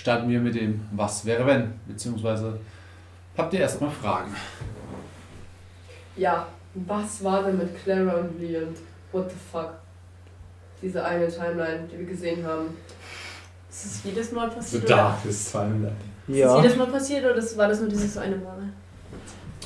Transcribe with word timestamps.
starten 0.00 0.28
wir 0.30 0.40
mit 0.40 0.54
dem 0.54 0.80
Was 0.92 1.24
wäre 1.26 1.46
wenn? 1.46 1.74
Beziehungsweise 1.86 2.58
habt 3.36 3.52
ihr 3.52 3.60
erstmal 3.60 3.90
Fragen. 3.90 4.34
Ja, 6.16 6.46
was 6.74 7.22
war 7.22 7.42
denn 7.44 7.58
mit 7.58 7.82
Clara 7.82 8.14
und 8.14 8.40
Lee 8.40 8.56
und 8.58 8.76
what 9.12 9.30
the 9.30 9.36
fuck? 9.52 9.72
Diese 10.82 11.04
eine 11.04 11.28
Timeline, 11.28 11.86
die 11.92 11.98
wir 11.98 12.06
gesehen 12.06 12.44
haben. 12.46 12.68
Ist 13.70 13.84
das 13.84 14.04
jedes 14.04 14.32
Mal 14.32 14.48
The 14.50 14.56
passiert? 14.56 14.84
Oder? 14.84 14.96
Darkest 14.96 15.52
Timeline. 15.52 15.92
Ist 16.26 16.36
Ja. 16.36 16.54
das 16.54 16.62
jedes 16.64 16.76
Mal 16.78 16.86
passiert 16.86 17.24
oder 17.24 17.56
war 17.58 17.68
das 17.68 17.80
nur 17.80 17.88
dieses 17.88 18.16
eine 18.16 18.36
Mal? 18.36 18.58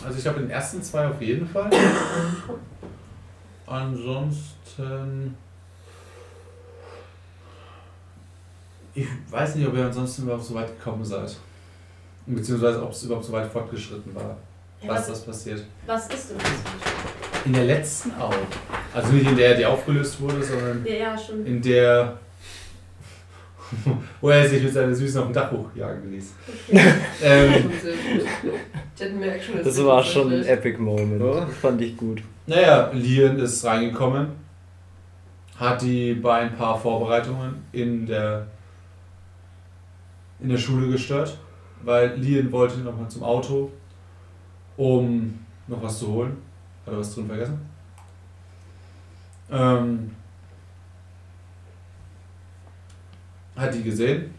Also 0.04 0.16
ich 0.18 0.24
glaube 0.24 0.40
in 0.40 0.46
den 0.46 0.50
ersten 0.52 0.82
zwei 0.82 1.06
auf 1.06 1.20
jeden 1.22 1.46
Fall. 1.46 1.70
Ansonsten. 3.66 5.36
Ich 8.94 9.06
weiß 9.30 9.56
nicht, 9.56 9.66
ob 9.66 9.76
ihr 9.76 9.84
ansonsten 9.86 10.22
überhaupt 10.22 10.44
so 10.44 10.54
weit 10.54 10.78
gekommen 10.78 11.04
seid. 11.04 11.36
Beziehungsweise 12.26 12.82
ob 12.82 12.92
es 12.92 13.02
überhaupt 13.02 13.24
so 13.24 13.32
weit 13.32 13.50
fortgeschritten 13.50 14.14
war, 14.14 14.36
Ja, 14.82 14.88
was 14.90 15.00
was, 15.00 15.08
das 15.08 15.24
passiert. 15.26 15.62
was 15.86 16.06
ist 16.08 16.30
denn 16.30 16.38
das? 16.38 17.44
In 17.44 17.52
der 17.52 17.64
letzten 17.64 18.12
auch. 18.18 18.32
Also 18.94 19.12
nicht 19.12 19.28
in 19.28 19.36
der, 19.36 19.54
die 19.56 19.66
aufgelöst 19.66 20.20
wurde, 20.20 20.42
sondern 20.42 20.84
Ja, 20.86 20.94
ja, 20.94 21.18
schon. 21.18 21.44
in 21.44 21.60
der, 21.60 22.16
wo 24.20 24.30
er 24.30 24.48
sich 24.48 24.62
mit 24.62 24.72
seiner 24.72 24.94
Süßen 24.94 25.20
auf 25.20 25.26
dem 25.26 25.34
Dach 25.34 25.50
hochjagen 25.52 26.10
ließ. 26.10 26.32
ähm, 27.22 27.70
Das 29.64 29.84
war 29.84 30.02
schon 30.02 30.32
ein. 30.32 30.44
Epic 30.46 30.78
Moment. 30.80 31.20
Ja. 31.20 31.46
Fand 31.46 31.80
ich 31.82 31.96
gut. 31.96 32.22
naja, 32.46 32.90
Lian 32.94 33.38
ist 33.38 33.64
reingekommen, 33.64 34.28
hat 35.56 35.82
die 35.82 36.14
bei 36.14 36.38
ein 36.40 36.56
paar 36.56 36.78
Vorbereitungen 36.80 37.56
in 37.72 38.06
der, 38.06 38.46
in 40.40 40.48
der 40.48 40.58
Schule 40.58 40.90
gestört, 40.90 41.38
weil 41.82 42.16
Lian 42.16 42.50
wollte 42.50 42.78
nochmal 42.78 43.08
zum 43.08 43.22
Auto, 43.22 43.70
um 44.76 45.38
noch 45.66 45.82
was 45.82 45.98
zu 45.98 46.08
holen. 46.08 46.36
Hat 46.84 46.92
er 46.92 46.98
was 46.98 47.14
drin 47.14 47.26
vergessen? 47.26 47.68
Ähm, 49.50 50.14
hat 53.56 53.74
die 53.74 53.82
gesehen, 53.82 54.34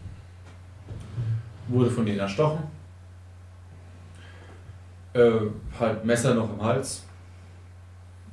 wurde 1.68 1.90
von 1.90 2.04
denen 2.04 2.18
erstochen, 2.18 2.64
äh, 5.14 5.40
halt 5.78 6.04
Messer 6.04 6.34
noch 6.34 6.52
im 6.52 6.62
Hals. 6.62 7.04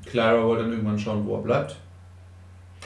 Clara 0.06 0.44
wollte 0.44 0.64
dann 0.64 0.74
irgendwann 0.74 1.00
schauen, 1.00 1.26
wo 1.26 1.38
er 1.38 1.44
bleibt. 1.44 1.78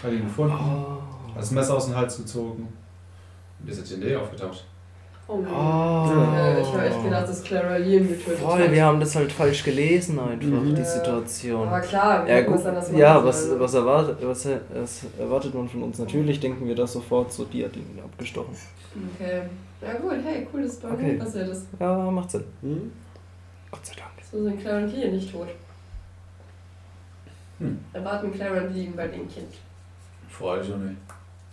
Hat 0.03 0.12
ihn 0.12 0.23
gefunden, 0.23 0.53
hat 0.53 1.38
das 1.38 1.52
Messer 1.52 1.75
aus 1.75 1.88
dem 1.88 1.95
Hals 1.95 2.17
gezogen 2.17 2.67
ist 3.66 3.77
jetzt 3.80 3.91
in 3.94 4.02
der 4.02 4.22
aufgetaucht. 4.22 4.63
Oh, 5.30 5.38
nee. 5.39 5.50
Oh. 5.52 6.33
Äh, 6.36 6.61
ich 6.61 6.67
habe 6.69 6.86
echt 6.86 7.03
gedacht, 7.03 7.27
dass 7.27 7.44
Clara 7.44 7.75
Liam 7.75 8.08
getötet 8.08 8.38
Voll, 8.39 8.63
hat. 8.63 8.72
wir 8.72 8.86
haben 8.86 9.00
das 9.00 9.13
halt 9.13 9.30
falsch 9.30 9.61
gelesen 9.63 10.17
einfach, 10.19 10.47
Mhm. 10.47 10.73
die. 10.73 10.83
Situation. 10.86 11.67
Aber 11.67 11.81
klar, 11.81 12.25
wir 12.25 12.33
Ja, 12.33 12.41
gut. 12.45 12.55
was 12.55 12.66
anders 12.66 12.88
machen 12.88 12.97
Ja, 12.97 13.25
was, 13.25 13.59
was, 13.59 13.73
erwartet, 13.73 14.17
was, 14.22 14.47
was 14.73 15.02
erwartet 15.19 15.53
man 15.53 15.67
von 15.67 15.83
uns? 15.83 16.00
Natürlich 16.00 16.39
denken 16.39 16.66
wir 16.66 16.75
das 16.75 16.94
sofort 16.94 17.33
so, 17.33 17.44
die 17.44 17.66
hat 17.66 17.75
ihn 17.75 18.00
abgestochen. 18.02 18.55
Okay. 19.16 19.41
Ja 19.81 19.94
gut, 20.00 20.16
hey, 20.23 20.47
cool, 20.53 20.61
dass 20.63 20.78
bei 20.78 20.89
Okay. 20.91 21.13
passiert 21.17 21.50
ist. 21.50 21.66
Ja, 21.78 22.09
macht 22.09 22.31
Sinn. 22.31 22.45
Hm? 22.61 22.91
Gott 23.69 23.85
sei 23.85 23.94
Dank. 23.95 24.11
So 24.31 24.44
sind 24.44 24.61
Clara 24.61 24.78
und 24.78 24.94
Liam 24.95 25.11
nicht 25.11 25.30
tot. 25.31 25.47
Hm. 27.59 27.80
Erwarten 27.91 28.31
Clara 28.33 28.61
und 28.61 28.73
Liam 28.73 28.94
bei 28.95 29.08
dem 29.08 29.28
Kind. 29.30 29.53
Freue 30.30 30.61
ich 30.61 30.72
auch 30.72 30.78
nicht. 30.78 30.95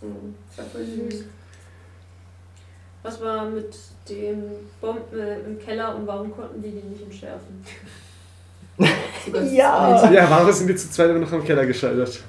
Mhm. 0.01 0.35
Das 0.47 0.59
war 0.59 0.65
voll 0.65 0.85
süß. 0.85 1.23
Was 3.05 3.21
war 3.21 3.45
mit 3.45 3.77
den 4.09 4.43
Bomben 4.81 5.19
äh, 5.19 5.39
im 5.41 5.59
Keller 5.59 5.95
und 5.95 6.07
warum 6.07 6.35
konnten 6.35 6.59
die 6.59 6.71
die 6.71 6.81
nicht 6.81 7.03
entschärfen? 7.03 7.63
Ja. 9.51 10.11
Ja, 10.11 10.29
warum 10.29 10.51
sind 10.51 10.67
die 10.67 10.75
zu 10.75 10.91
zweit 10.91 11.09
immer 11.09 11.19
noch 11.19 11.31
am 11.31 11.43
Keller 11.43 11.65
gescheitert? 11.65 12.21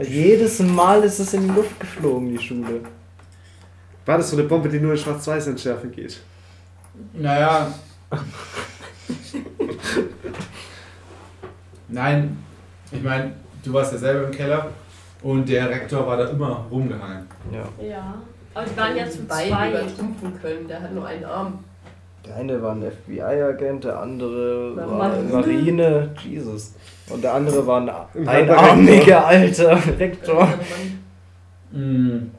Jedes 0.00 0.58
Mal 0.58 1.02
ist 1.04 1.18
es 1.20 1.32
in 1.32 1.48
die 1.48 1.54
Luft 1.54 1.78
geflogen, 1.78 2.28
die 2.28 2.38
Schule. 2.38 2.80
War 4.04 4.18
das 4.18 4.30
so 4.30 4.36
eine 4.36 4.46
Bombe, 4.46 4.68
die 4.68 4.80
nur 4.80 4.92
in 4.92 4.98
Schwarz-Weiß 4.98 5.46
entschärfen 5.46 5.92
geht? 5.92 6.20
Naja. 7.14 7.72
Nein, 11.88 12.36
ich 12.90 13.02
meine, 13.02 13.32
du 13.62 13.72
warst 13.72 13.92
ja 13.92 13.98
selber 13.98 14.26
im 14.26 14.32
Keller 14.32 14.70
und 15.22 15.48
der 15.48 15.70
Rektor 15.70 16.06
war 16.06 16.16
da 16.16 16.28
immer 16.30 16.66
rumgehangen. 16.70 17.26
Ja. 17.52 17.68
Ja. 17.82 18.14
Aber 18.56 18.64
die 18.64 18.76
waren 18.78 18.96
ja 18.96 19.06
zu 19.06 19.22
beiden 19.24 19.52
zweit. 19.52 19.70
übertrumpfen 19.70 20.40
können. 20.40 20.66
Der 20.66 20.80
hat 20.80 20.94
nur 20.94 21.06
einen 21.06 21.24
Arm. 21.26 21.58
Der 22.24 22.36
eine 22.36 22.62
war 22.62 22.74
ein 22.74 22.90
FBI-Agent, 22.90 23.84
der 23.84 24.00
andere 24.00 24.72
Na, 24.74 24.88
war 24.88 25.08
Marine. 25.10 25.30
Marine. 25.30 26.14
Jesus. 26.24 26.74
Und 27.10 27.22
der 27.22 27.34
andere 27.34 27.66
war 27.66 27.82
ein 27.82 28.26
Ein 28.26 28.48
einarmiger 28.48 29.26
alter 29.26 29.78
Rektor. 29.98 30.48
Mm. 31.70 32.30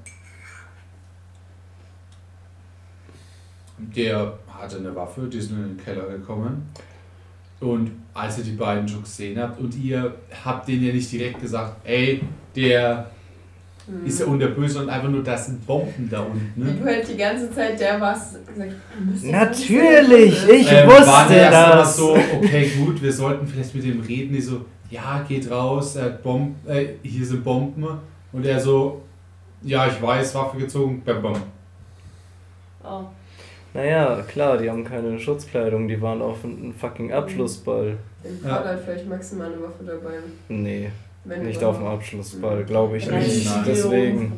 Der 3.77 4.33
hatte 4.47 4.77
eine 4.77 4.95
Waffe, 4.95 5.27
die 5.27 5.37
ist 5.37 5.51
in 5.51 5.57
den 5.57 5.77
Keller 5.77 6.07
gekommen. 6.07 6.67
Und 7.59 7.91
als 8.15 8.39
ihr 8.39 8.43
die 8.43 8.51
beiden 8.53 8.87
schon 8.87 9.03
gesehen 9.03 9.39
habt 9.39 9.59
und 9.59 9.75
ihr 9.75 10.15
habt 10.43 10.67
denen 10.67 10.83
ja 10.83 10.93
nicht 10.93 11.11
direkt 11.11 11.41
gesagt, 11.41 11.75
ey, 11.83 12.23
der 12.55 13.11
Mhm. 13.87 14.05
ist 14.05 14.19
ja 14.19 14.25
unterböse 14.25 14.79
und 14.81 14.89
einfach 14.89 15.09
nur, 15.09 15.23
das 15.23 15.45
sind 15.45 15.65
Bomben 15.65 16.09
da 16.11 16.21
unten. 16.21 16.51
Wie 16.55 16.63
Ne? 16.63 16.73
du 16.73 16.85
halt 16.85 17.07
die 17.07 17.15
ganze 17.17 17.49
Zeit 17.51 17.79
der 17.79 17.99
warst, 18.01 18.37
Natürlich, 19.23 20.47
ich 20.49 20.71
Ähm, 20.71 20.87
wusste 20.89 21.33
erst 21.35 21.55
aber 21.55 21.75
das. 21.77 21.95
so, 21.97 22.15
okay, 22.37 22.69
gut, 22.77 23.01
wir 23.01 23.13
sollten 23.13 23.47
vielleicht 23.47 23.73
mit 23.75 23.83
dem 23.85 24.01
reden. 24.01 24.33
Die 24.33 24.41
so, 24.41 24.65
ja, 24.89 25.23
geht 25.27 25.49
raus, 25.49 25.95
er 25.95 26.05
hat 26.05 26.23
Bomben, 26.23 26.55
äh, 26.67 26.85
hier 27.03 27.25
sind 27.25 27.43
Bomben. 27.43 27.85
Und 28.33 28.45
er 28.45 28.59
so, 28.59 29.01
ja, 29.63 29.87
ich 29.87 30.01
weiß, 30.01 30.35
Waffe 30.35 30.57
gezogen, 30.57 31.01
bam, 31.05 31.21
bam. 31.21 31.33
Oh. 32.83 33.01
Naja, 33.73 34.21
klar, 34.27 34.57
die 34.57 34.69
haben 34.69 34.83
keine 34.83 35.19
Schutzkleidung, 35.19 35.87
die 35.87 36.01
waren 36.01 36.21
auf 36.21 36.43
einem 36.43 36.73
fucking 36.73 37.11
Abschlussball. 37.13 37.97
Im 38.23 38.47
Ja. 38.47 38.55
Fall 38.55 38.65
halt 38.67 38.79
vielleicht 38.83 39.07
maximal 39.07 39.47
eine 39.47 39.61
Waffe 39.61 39.83
dabei. 39.85 40.15
Nee, 40.49 40.89
Wenn 41.27 41.43
nicht 41.43 41.63
auf 41.63 41.77
dem 41.77 41.87
Abschlussball, 41.87 42.63
glaube 42.63 42.97
ich 42.97 43.07
Nein. 43.07 43.19
nicht. 43.23 43.47
Studio 43.47 43.63
Deswegen. 43.65 44.33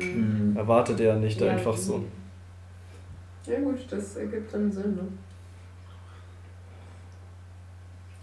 Mhm. 0.00 0.56
erwartet 0.56 1.00
er 1.00 1.16
nicht 1.16 1.40
Ja, 1.40 1.52
einfach 1.52 1.76
so. 1.76 2.04
Ja 3.46 3.58
gut, 3.60 3.78
das 3.90 4.16
ergibt 4.16 4.52
dann 4.52 4.70
Sinn, 4.70 4.94
ne? 4.96 5.02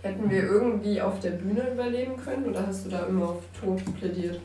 Hätten 0.03 0.29
wir 0.29 0.43
irgendwie 0.43 1.01
auf 1.01 1.19
der 1.19 1.31
Bühne 1.31 1.67
überleben 1.73 2.15
können 2.17 2.45
oder 2.45 2.67
hast 2.67 2.85
du 2.85 2.89
da 2.91 3.05
immer 3.07 3.29
auf 3.29 3.43
Tod 3.59 3.81
plädiert? 3.99 4.39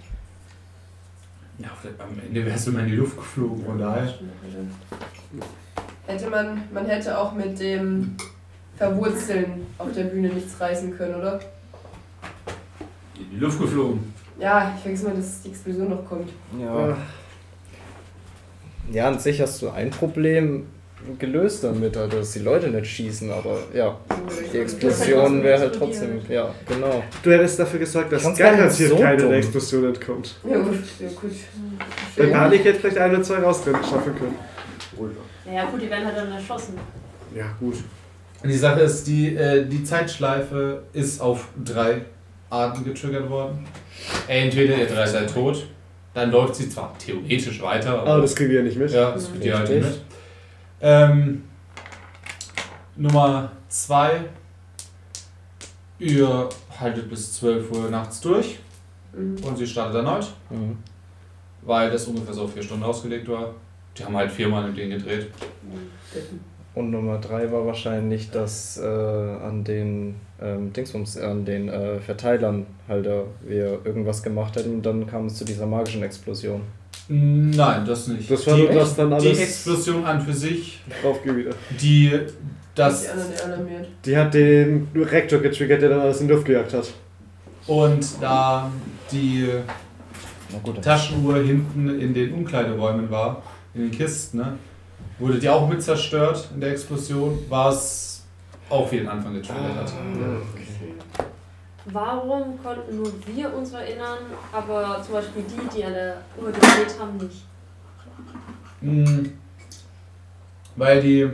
Ja, 1.59 1.69
auf 1.73 1.83
der- 1.83 2.03
am 2.03 2.19
Ende 2.27 2.47
wärst 2.47 2.67
du 2.69 2.73
mal 2.73 2.85
in 2.85 2.87
die 2.87 2.97
Luft 2.97 3.19
geflogen, 3.19 3.63
von 3.67 3.79
daher. 3.79 4.15
Hätte 6.07 6.31
man, 6.31 6.63
man 6.73 6.87
hätte 6.87 7.19
auch 7.19 7.35
mit 7.35 7.61
dem 7.61 8.17
Verwurzeln 8.77 9.67
auf 9.77 9.93
der 9.93 10.05
Bühne 10.05 10.29
nichts 10.31 10.59
reißen 10.59 10.97
können, 10.97 11.17
oder? 11.17 11.39
In 13.21 13.31
die 13.31 13.37
Luft 13.39 13.61
geflogen. 13.61 14.13
Ja, 14.39 14.73
ich 14.75 14.83
vergesse 14.83 15.05
mal, 15.05 15.15
dass 15.17 15.43
die 15.43 15.49
Explosion 15.51 15.91
noch 15.91 16.05
kommt. 16.07 16.31
Ja. 16.59 16.97
Ja, 18.93 19.09
an 19.09 19.19
sich 19.19 19.41
hast 19.41 19.61
du 19.63 19.69
ein 19.71 19.91
Problem 19.91 20.67
gelöst 21.19 21.65
damit, 21.65 21.97
also 21.97 22.19
dass 22.19 22.33
die 22.33 22.41
Leute 22.41 22.69
nicht 22.69 22.87
schießen, 22.87 23.31
aber 23.31 23.59
ja, 23.73 23.97
die 24.53 24.59
Explosion 24.59 25.43
wäre 25.43 25.61
halt 25.61 25.75
trotzdem, 25.75 26.21
ja, 26.29 26.55
genau. 26.67 27.03
Du 27.23 27.31
hättest 27.31 27.59
dafür 27.59 27.79
gesorgt, 27.79 28.13
dass 28.13 28.19
Ich 28.21 28.25
fand's 28.25 28.39
gar 28.39 28.51
nicht 28.51 28.59
garantiert 28.61 28.91
so 28.91 28.97
keiner 28.97 29.23
dumm. 29.23 29.33
Explosion 29.33 29.85
entkommt. 29.87 30.37
Ja 30.49 30.59
gut, 30.59 30.79
ja 30.99 31.09
gut. 31.09 31.31
Bei 32.17 32.25
Schön. 32.25 32.33
Panik 32.33 32.65
hätte 32.65 32.81
vielleicht 32.81 32.99
ein 32.99 33.11
oder 33.15 33.23
zwei 33.23 33.39
rausrennen 33.39 33.83
schaffen 33.83 34.15
können. 34.15 34.35
Naja, 35.47 35.65
gut, 35.71 35.81
die 35.81 35.89
werden 35.91 36.05
halt 36.05 36.17
dann 36.17 36.33
erschossen. 36.33 36.75
Ja, 37.35 37.45
gut. 37.59 37.77
Die 38.45 38.57
Sache 38.57 38.81
ist, 38.81 39.07
die, 39.07 39.35
äh, 39.37 39.67
die 39.67 39.85
Zeitschleife 39.85 40.83
ist 40.93 41.21
auf 41.21 41.49
drei 41.65 42.03
Arten 42.51 42.85
getriggert 42.85 43.29
worden. 43.31 43.67
Entweder 44.29 44.77
ihr 44.77 44.87
drei 44.87 45.07
seid 45.07 45.33
tot, 45.33 45.67
dann 46.15 46.31
läuft 46.31 46.57
sie 46.57 46.69
zwar 46.69 46.97
theoretisch 46.99 47.63
weiter, 47.63 48.01
Aber 48.03 48.21
das 48.23 48.35
kriegen 48.35 48.51
wir 48.51 48.59
ja 48.59 48.65
nicht 48.65 48.77
mit. 48.77 48.91
ja, 48.91 49.13
das 49.13 49.33
wird 49.33 49.45
ihr 49.45 49.57
halt 49.59 49.71
nicht 49.71 49.83
mit. 49.83 50.01
Ähm, 50.81 51.45
Nummer 52.97 53.53
zwei, 53.69 54.23
ihr 55.99 56.49
haltet 56.79 57.09
bis 57.09 57.35
12 57.35 57.71
Uhr 57.71 57.89
nachts 57.91 58.21
durch 58.21 58.59
Mhm. 59.13 59.37
und 59.45 59.57
sie 59.59 59.67
startet 59.67 59.97
erneut, 59.97 60.27
Mhm. 60.51 60.79
weil 61.63 61.91
das 61.91 62.07
ungefähr 62.07 62.35
so 62.35 62.47
vier 62.49 62.63
Stunden 62.63 62.85
ausgelegt 62.85 63.29
war. 63.29 63.55
Die 63.97 64.05
haben 64.05 64.17
halt 64.17 64.31
viermal 64.31 64.69
im 64.69 64.75
Ding 64.75 64.91
gedreht. 64.91 65.31
Und 66.75 66.91
Nummer 66.91 67.19
drei 67.19 67.51
war 67.51 67.67
wahrscheinlich, 67.67 68.31
dass 68.31 68.79
äh, 68.79 68.85
an 68.85 69.65
den 69.65 70.15
ähm, 70.41 70.73
Dingsbums, 70.73 71.17
an 71.19 71.45
den 71.45 71.69
äh, 71.69 71.99
Verteilern 71.99 72.65
halt 72.89 73.07
äh, 73.07 73.23
wir 73.43 73.81
irgendwas 73.85 74.23
gemacht 74.23 74.55
hätten 74.57 74.75
und 74.75 74.87
dann 74.87 75.07
kam 75.07 75.27
es 75.27 75.35
zu 75.35 75.45
dieser 75.45 75.67
magischen 75.67 76.03
Explosion. 76.05 76.61
Nein, 77.09 77.85
das 77.85 78.07
nicht. 78.07 78.31
Das 78.31 78.47
war 78.47 78.55
die, 78.55 78.63
nur 78.63 78.73
das 78.75 78.95
dann 78.95 79.09
die 79.11 79.15
alles 79.17 79.41
Explosion 79.41 80.05
an 80.05 80.21
für 80.21 80.33
sich, 80.33 80.81
draufgewidert. 81.03 81.57
die 81.81 82.13
Das 82.77 83.03
das 83.03 83.03
die 83.03 83.09
anderen 83.11 83.53
alarmiert. 83.53 83.89
Die 84.05 84.17
hat 84.17 84.33
den 84.33 84.87
Rektor 84.95 85.41
getriggert, 85.41 85.83
der 85.83 85.89
dann 85.89 86.01
alles 86.01 86.21
in 86.21 86.29
die 86.29 86.35
Luft 86.35 86.47
gejagt 86.47 86.73
hat. 86.73 86.89
und 87.67 88.07
da 88.21 88.71
die 89.11 89.49
Na 90.53 90.59
gut, 90.63 90.81
Taschenuhr 90.83 91.39
hinten 91.39 91.99
in 92.01 92.15
den 92.15 92.33
Umkleideräumen 92.33 93.11
war, 93.11 93.43
in 93.75 93.83
den 93.83 93.91
Kisten, 93.91 94.39
ne, 94.39 94.53
wurde 95.21 95.39
die 95.39 95.49
auch 95.49 95.69
mit 95.69 95.83
zerstört 95.83 96.49
in 96.55 96.61
der 96.61 96.71
Explosion, 96.73 97.39
war 97.49 97.71
es 97.71 98.23
auch 98.69 98.91
wie 98.91 98.99
den 98.99 99.09
Anfang 99.09 99.35
getriggert 99.35 99.77
hat. 99.77 99.93
Warum 101.87 102.63
konnten 102.63 102.97
nur 102.97 103.13
wir 103.27 103.55
uns 103.55 103.73
erinnern, 103.73 104.19
aber 104.53 105.03
zum 105.03 105.15
Beispiel 105.15 105.43
die, 105.43 105.77
die 105.79 105.85
an 105.85 105.93
der 105.93 106.17
Uhr 106.41 106.53
gedreht 106.53 106.95
haben, 106.99 107.17
nicht? 107.17 107.45
Hm, 108.81 109.33
Weil 110.77 111.03
die, 111.03 111.29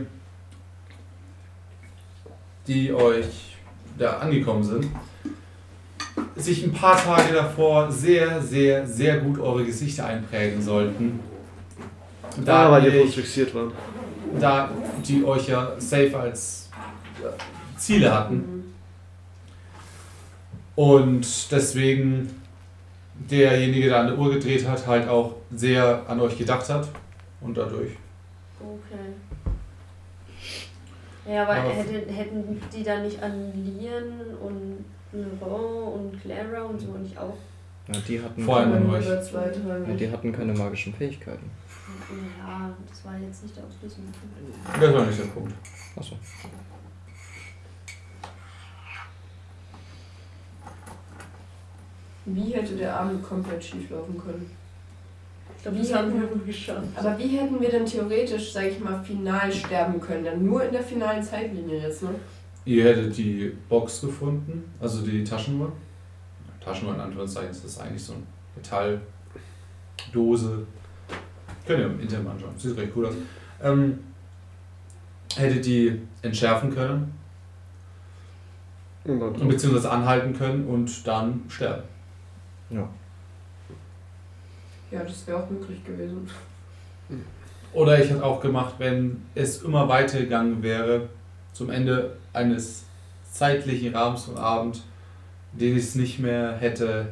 die 2.65 2.93
euch 2.93 3.57
da 3.97 4.17
angekommen 4.17 4.63
sind, 4.63 4.87
sich 6.35 6.63
ein 6.63 6.73
paar 6.73 6.97
Tage 6.97 7.33
davor 7.33 7.91
sehr, 7.91 8.41
sehr, 8.41 8.85
sehr 8.87 9.19
gut 9.19 9.39
eure 9.39 9.63
Gesichter 9.65 10.05
einprägen 10.05 10.61
sollten. 10.61 11.19
Da, 12.45 12.71
weil 12.71 12.81
die 12.81 12.87
ihr- 12.97 13.03
bloß 13.03 13.15
fixiert 13.15 13.53
waren. 13.55 13.71
da 14.39 14.69
die 15.07 15.23
euch 15.23 15.47
ja 15.49 15.71
safe 15.79 16.17
als 16.19 16.69
äh, 17.23 17.77
Ziele 17.77 18.13
hatten. 18.13 18.73
Und 20.75 21.51
deswegen 21.51 22.29
derjenige, 23.15 23.87
der 23.89 23.99
an 24.01 24.07
der 24.07 24.17
Uhr 24.17 24.31
gedreht 24.33 24.67
hat, 24.67 24.85
halt 24.85 25.07
auch 25.09 25.35
sehr 25.51 26.03
an 26.07 26.19
euch 26.19 26.37
gedacht 26.37 26.69
hat. 26.69 26.87
Und 27.41 27.57
dadurch. 27.57 27.91
Okay. 28.59 29.13
Ja, 31.33 31.43
aber 31.43 31.53
Aber- 31.55 31.69
hätten, 31.69 32.09
hätten 32.13 32.61
die 32.75 32.83
da 32.83 32.99
nicht 32.99 33.21
an 33.21 33.51
Lian 33.53 34.21
und 34.41 34.85
Laurent 35.41 35.95
und 36.13 36.21
Clara 36.21 36.63
und 36.63 36.79
so 36.79 36.87
nicht 36.97 37.17
auch? 37.17 37.37
Ja, 37.87 37.99
die, 38.07 38.21
hatten 38.21 38.43
Vor 38.43 38.57
allem 38.57 38.91
keine, 38.91 39.87
ja, 39.87 39.93
die 39.95 40.11
hatten 40.11 40.31
keine 40.31 40.53
magischen 40.53 40.93
Fähigkeiten. 40.93 41.49
Ja, 42.39 42.75
das 42.89 43.05
war 43.05 43.17
jetzt 43.17 43.43
nicht 43.43 43.55
der 43.55 43.63
Auslösung. 43.63 44.03
Das 44.79 44.93
war 44.93 45.05
nicht 45.05 45.19
der 45.19 45.25
Punkt. 45.25 45.53
Achso. 45.95 46.15
Wie 52.25 52.53
hätte 52.53 52.75
der 52.75 52.99
Abend 52.99 53.23
komplett 53.23 53.63
schief 53.63 53.89
laufen 53.89 54.17
können? 54.17 54.51
Ich 55.55 55.63
glaube, 55.63 55.77
das 55.77 55.93
haben 55.93 56.13
wir 56.13 56.45
geschafft. 56.45 56.87
Aber 56.95 57.17
wie 57.17 57.37
hätten 57.37 57.59
wir 57.59 57.69
denn 57.69 57.85
theoretisch, 57.85 58.51
sag 58.51 58.65
ich 58.65 58.79
mal, 58.79 59.01
final 59.01 59.51
sterben 59.51 59.99
können? 60.01 60.25
Dann 60.25 60.45
nur 60.45 60.63
in 60.63 60.71
der 60.73 60.83
finalen 60.83 61.23
Zeitlinie 61.23 61.79
jetzt, 61.81 62.03
ne? 62.03 62.09
Ihr 62.65 62.83
hättet 62.83 63.17
die 63.17 63.53
Box 63.69 64.01
gefunden, 64.01 64.65
also 64.79 65.05
die 65.05 65.23
Taschenuhr. 65.23 65.71
Taschenuhr 66.67 66.95
in 66.95 67.01
Anführungszeichen 67.01 67.49
das 67.49 67.63
ist 67.63 67.79
eigentlich 67.79 68.03
so 68.03 68.13
eine 68.13 68.23
Metalldose. 68.55 70.65
Könnt 71.65 71.79
ihr 71.79 71.85
im 71.85 71.99
Internet 71.99 72.25
mal 72.25 72.31
anschauen, 72.31 72.57
sieht 72.57 72.77
recht 72.77 72.91
cool 72.95 73.07
aus. 73.07 73.15
Ähm, 73.61 73.99
hättet 75.35 75.65
die 75.65 76.01
entschärfen 76.21 76.73
können, 76.73 77.13
Und 79.05 79.19
dann 79.19 79.47
beziehungsweise 79.47 79.91
anhalten 79.91 80.33
können 80.33 80.67
und 80.67 81.07
dann 81.07 81.43
sterben. 81.47 81.83
Ja. 82.69 82.87
Ja, 84.91 85.03
das 85.03 85.27
wäre 85.27 85.43
auch 85.43 85.49
möglich 85.49 85.83
gewesen. 85.83 86.29
Oder 87.73 88.01
ich 88.01 88.09
hätte 88.09 88.23
auch 88.23 88.41
gemacht, 88.41 88.75
wenn 88.77 89.23
es 89.35 89.63
immer 89.63 89.87
weitergegangen 89.87 90.63
wäre, 90.63 91.09
zum 91.53 91.69
Ende 91.69 92.17
eines 92.33 92.85
zeitlichen 93.31 93.93
Rahmens 93.93 94.23
von 94.23 94.37
Abend, 94.37 94.81
den 95.53 95.75
ich 95.77 95.83
es 95.83 95.95
nicht 95.95 96.19
mehr 96.19 96.53
hätte, 96.57 97.07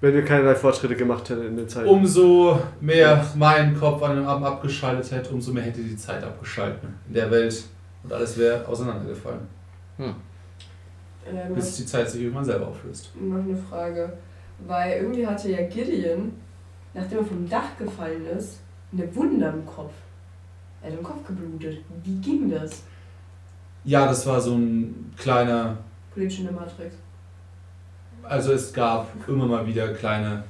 Wenn 0.00 0.12
wir 0.14 0.24
keinerlei 0.24 0.54
Fortschritte 0.54 0.94
gemacht 0.94 1.28
hätten 1.30 1.46
in 1.46 1.56
der 1.56 1.66
Zeit. 1.68 1.86
umso 1.86 2.60
mehr 2.80 3.24
mein 3.34 3.74
Kopf 3.78 4.02
an 4.02 4.16
dem 4.16 4.26
Abend 4.26 4.44
abgeschaltet 4.46 5.10
hätte, 5.10 5.30
umso 5.30 5.52
mehr 5.52 5.62
hätte 5.64 5.80
die 5.80 5.96
Zeit 5.96 6.22
abgeschalten 6.22 6.88
in 7.08 7.14
der 7.14 7.30
Welt 7.30 7.64
und 8.04 8.12
alles 8.12 8.36
wäre 8.38 8.66
auseinandergefallen, 8.68 9.40
Ähm, 9.98 10.14
bis 11.54 11.76
die 11.76 11.86
Zeit 11.86 12.08
sich 12.10 12.22
irgendwann 12.22 12.44
selber 12.44 12.68
auflöst. 12.68 13.10
noch 13.20 13.38
eine 13.42 13.56
Frage. 13.56 14.12
Weil 14.66 15.00
irgendwie 15.02 15.26
hatte 15.26 15.50
ja 15.50 15.66
Gideon, 15.66 16.32
nachdem 16.94 17.18
er 17.18 17.24
vom 17.24 17.48
Dach 17.48 17.76
gefallen 17.78 18.24
ist, 18.38 18.60
eine 18.92 19.14
Wunde 19.16 19.46
im 19.46 19.66
Kopf. 19.66 19.92
Er 20.82 20.90
hat 20.92 20.98
im 20.98 21.04
Kopf 21.04 21.26
geblutet. 21.26 21.78
Wie 22.04 22.16
ging 22.20 22.48
das? 22.50 22.82
Ja, 23.84 24.06
das 24.06 24.26
war 24.26 24.40
so 24.40 24.54
ein 24.54 25.12
kleiner, 25.16 25.76
Glitch 26.16 26.38
in 26.40 26.44
der 26.46 26.52
Matrix. 26.54 26.96
also 28.24 28.52
es 28.54 28.72
gab 28.72 29.06
immer 29.28 29.46
mal 29.46 29.64
wieder 29.66 29.88
kleine 29.94 30.42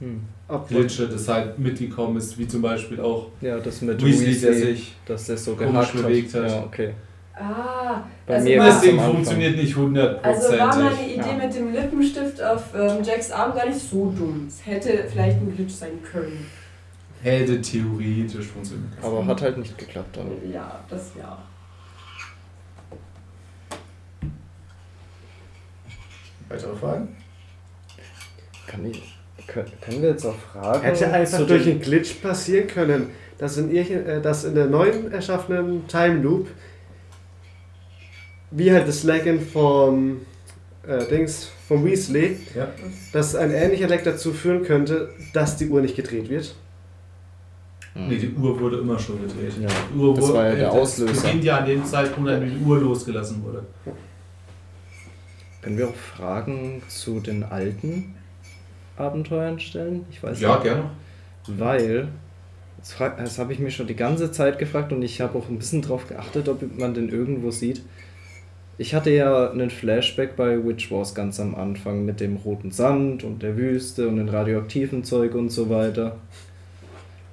Hm. 0.00 0.20
Glitche, 0.68 1.08
das 1.08 1.26
halt 1.26 1.58
mitgekommen 1.58 2.16
ist, 2.18 2.38
wie 2.38 2.46
zum 2.46 2.62
Beispiel 2.62 3.00
auch 3.00 3.26
Ja, 3.40 3.58
das 3.58 3.82
mit 3.82 4.00
Weasley, 4.00 4.38
der 4.40 4.50
Weasley, 4.52 4.74
sich 4.76 4.96
dass 5.04 5.26
der 5.26 5.36
so 5.36 5.56
gehakt 5.56 5.92
bewegt 5.92 6.32
hat. 6.34 6.48
Ja, 6.48 6.62
okay. 6.62 6.94
Ah, 7.34 8.02
Bei 8.26 8.34
also 8.36 8.48
mir 8.48 8.58
Das 8.58 8.80
Ding 8.80 8.92
am 8.92 8.98
Anfang. 9.00 9.14
funktioniert 9.14 9.56
nicht 9.56 9.76
Also 9.76 9.80
war 9.80 9.86
hundertprozentig. 9.86 10.58
meine 10.60 11.12
Idee 11.12 11.38
Ja. 11.38 11.46
mit 11.46 11.54
dem 11.54 11.72
Lippenstift 11.72 12.42
auf 12.42 12.62
ähm, 12.76 13.02
Jacks 13.02 13.30
Arm 13.32 13.54
gar 13.54 13.66
nicht 13.66 13.78
so 13.78 14.10
dumm. 14.16 14.46
Es 14.48 14.64
hätte 14.66 15.04
vielleicht 15.10 15.36
ein 15.40 15.54
Glitch 15.54 15.72
sein 15.74 16.02
können. 16.02 16.46
Hätte 17.22 17.60
theoretisch 17.60 18.46
funktionieren 18.46 18.90
können. 19.00 19.12
Aber 19.14 19.26
hat 19.26 19.42
halt 19.42 19.58
nicht 19.58 19.76
geklappt 19.76 20.16
dann. 20.16 20.30
Ja, 20.52 20.78
das 20.88 21.10
ja. 21.18 21.38
Weitere 26.48 26.76
Fragen? 26.76 27.08
Kann 28.66 28.84
ich, 28.86 29.16
können, 29.46 29.70
können 29.80 30.02
wir 30.02 30.10
jetzt 30.10 30.24
auch 30.26 30.34
fragen? 30.52 30.82
Hätte 30.82 31.10
einfach 31.12 31.46
durch 31.46 31.64
den- 31.64 31.72
einen 31.72 31.80
Glitch 31.80 32.14
passieren 32.22 32.66
können, 32.68 33.10
dass 33.38 33.56
in, 33.56 33.70
ihr, 33.70 33.88
äh, 34.06 34.20
dass 34.20 34.44
in 34.44 34.54
der 34.54 34.66
neuen 34.66 35.10
erschaffenen 35.12 35.86
Time 35.88 36.20
Loop, 36.22 36.48
wie 38.50 38.72
halt 38.72 38.88
das 38.88 39.02
Laggen 39.04 39.40
vom 39.40 40.20
äh, 40.86 41.04
Dings, 41.06 41.50
vom 41.66 41.84
Weasley, 41.84 42.36
Ja. 42.54 42.68
dass 43.12 43.34
ein 43.34 43.50
ähnlicher 43.50 43.88
Lag 43.88 44.02
dazu 44.04 44.32
führen 44.32 44.62
könnte, 44.64 45.10
dass 45.34 45.56
die 45.58 45.68
Uhr 45.68 45.82
nicht 45.82 45.96
gedreht 45.96 46.30
wird. 46.30 46.54
Hm. 47.92 48.08
Nee, 48.08 48.16
die 48.16 48.30
Uhr 48.32 48.58
wurde 48.58 48.78
immer 48.78 48.98
schon 48.98 49.20
gedreht. 49.20 49.52
Ja, 49.60 49.68
Die 49.92 49.98
Uhr 49.98 50.14
das 50.14 50.24
wurde- 50.24 50.34
war 50.38 50.48
ja 50.48 50.54
der 50.54 50.64
das 50.68 50.74
Auslöser. 50.74 51.22
beginnt 51.22 51.44
ja 51.44 51.58
an 51.58 51.66
dem 51.66 51.84
Zeitpunkt, 51.84 52.30
an 52.30 52.40
dem 52.40 52.58
die 52.58 52.64
Uhr 52.64 52.78
losgelassen 52.80 53.42
wurde. 53.44 53.64
Können 55.62 55.78
wir 55.78 55.88
auch 55.88 55.94
Fragen 55.94 56.82
zu 56.88 57.20
den 57.20 57.42
alten 57.42 58.14
Abenteuern 58.96 59.58
stellen? 59.60 60.04
Ich 60.10 60.22
weiß 60.22 60.40
Ja, 60.40 60.54
nicht. 60.54 60.64
gerne. 60.64 60.90
Weil, 61.46 62.08
das, 62.78 62.94
das 63.16 63.38
habe 63.38 63.52
ich 63.52 63.58
mich 63.58 63.74
schon 63.74 63.86
die 63.86 63.96
ganze 63.96 64.30
Zeit 64.30 64.58
gefragt 64.58 64.92
und 64.92 65.02
ich 65.02 65.20
habe 65.20 65.38
auch 65.38 65.48
ein 65.48 65.58
bisschen 65.58 65.82
drauf 65.82 66.06
geachtet, 66.08 66.48
ob 66.48 66.78
man 66.78 66.94
den 66.94 67.08
irgendwo 67.08 67.50
sieht. 67.50 67.82
Ich 68.80 68.94
hatte 68.94 69.10
ja 69.10 69.50
einen 69.50 69.70
Flashback 69.70 70.36
bei 70.36 70.64
Witch 70.64 70.92
Wars 70.92 71.14
ganz 71.14 71.40
am 71.40 71.56
Anfang 71.56 72.04
mit 72.04 72.20
dem 72.20 72.36
roten 72.36 72.70
Sand 72.70 73.24
und 73.24 73.42
der 73.42 73.56
Wüste 73.56 74.06
und 74.08 74.16
dem 74.18 74.28
radioaktiven 74.28 75.02
Zeug 75.02 75.34
und 75.34 75.50
so 75.50 75.68
weiter. 75.68 76.16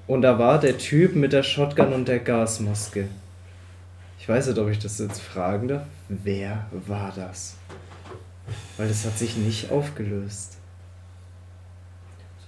Und 0.08 0.24
da 0.24 0.40
war 0.40 0.60
der 0.60 0.78
Typ 0.80 1.16
mit 1.16 1.34
der 1.34 1.44
Shotgun 1.44 1.94
und 1.94 2.08
der 2.08 2.20
Gasmaske. 2.20 3.08
Ich 4.20 4.28
weiß 4.28 4.48
nicht, 4.48 4.58
ob 4.58 4.70
ich 4.70 4.80
das 4.80 4.98
jetzt 4.98 5.20
fragen 5.22 5.68
darf. 5.68 5.84
Wer 6.10 6.66
war 6.88 7.14
das? 7.16 7.58
Weil 8.78 8.88
das 8.88 9.06
hat 9.06 9.18
sich 9.18 9.38
nicht 9.38 9.72
aufgelöst. 9.72 10.58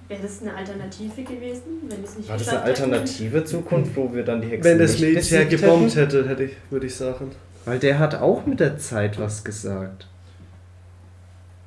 Wäre 0.07 0.22
das 0.22 0.41
eine 0.41 0.55
Alternative 0.55 1.24
gewesen, 1.24 1.63
wenn 1.89 2.03
es 2.03 2.17
nicht 2.17 2.29
War 2.29 2.38
das 2.38 2.48
eine 2.48 2.62
alternative 2.62 3.43
Zukunft, 3.43 3.96
wo 3.96 4.13
wir 4.13 4.24
dann 4.24 4.41
die 4.41 4.48
Hexen 4.48 4.72
Wenn 4.72 4.79
das 4.79 5.00
Militär 5.00 5.46
gebombt 5.46 5.96
hätte, 5.96 6.27
hätte 6.27 6.43
ich, 6.46 6.53
würde 6.69 6.88
ich 6.88 6.96
sagen. 6.96 7.31
Weil 7.65 7.79
der 7.79 8.00
hat 8.00 8.15
auch 8.15 8.46
mit 8.46 8.62
der 8.62 8.77
Zeit 8.77 9.19
was 9.19 9.43
gesagt. 9.43 10.07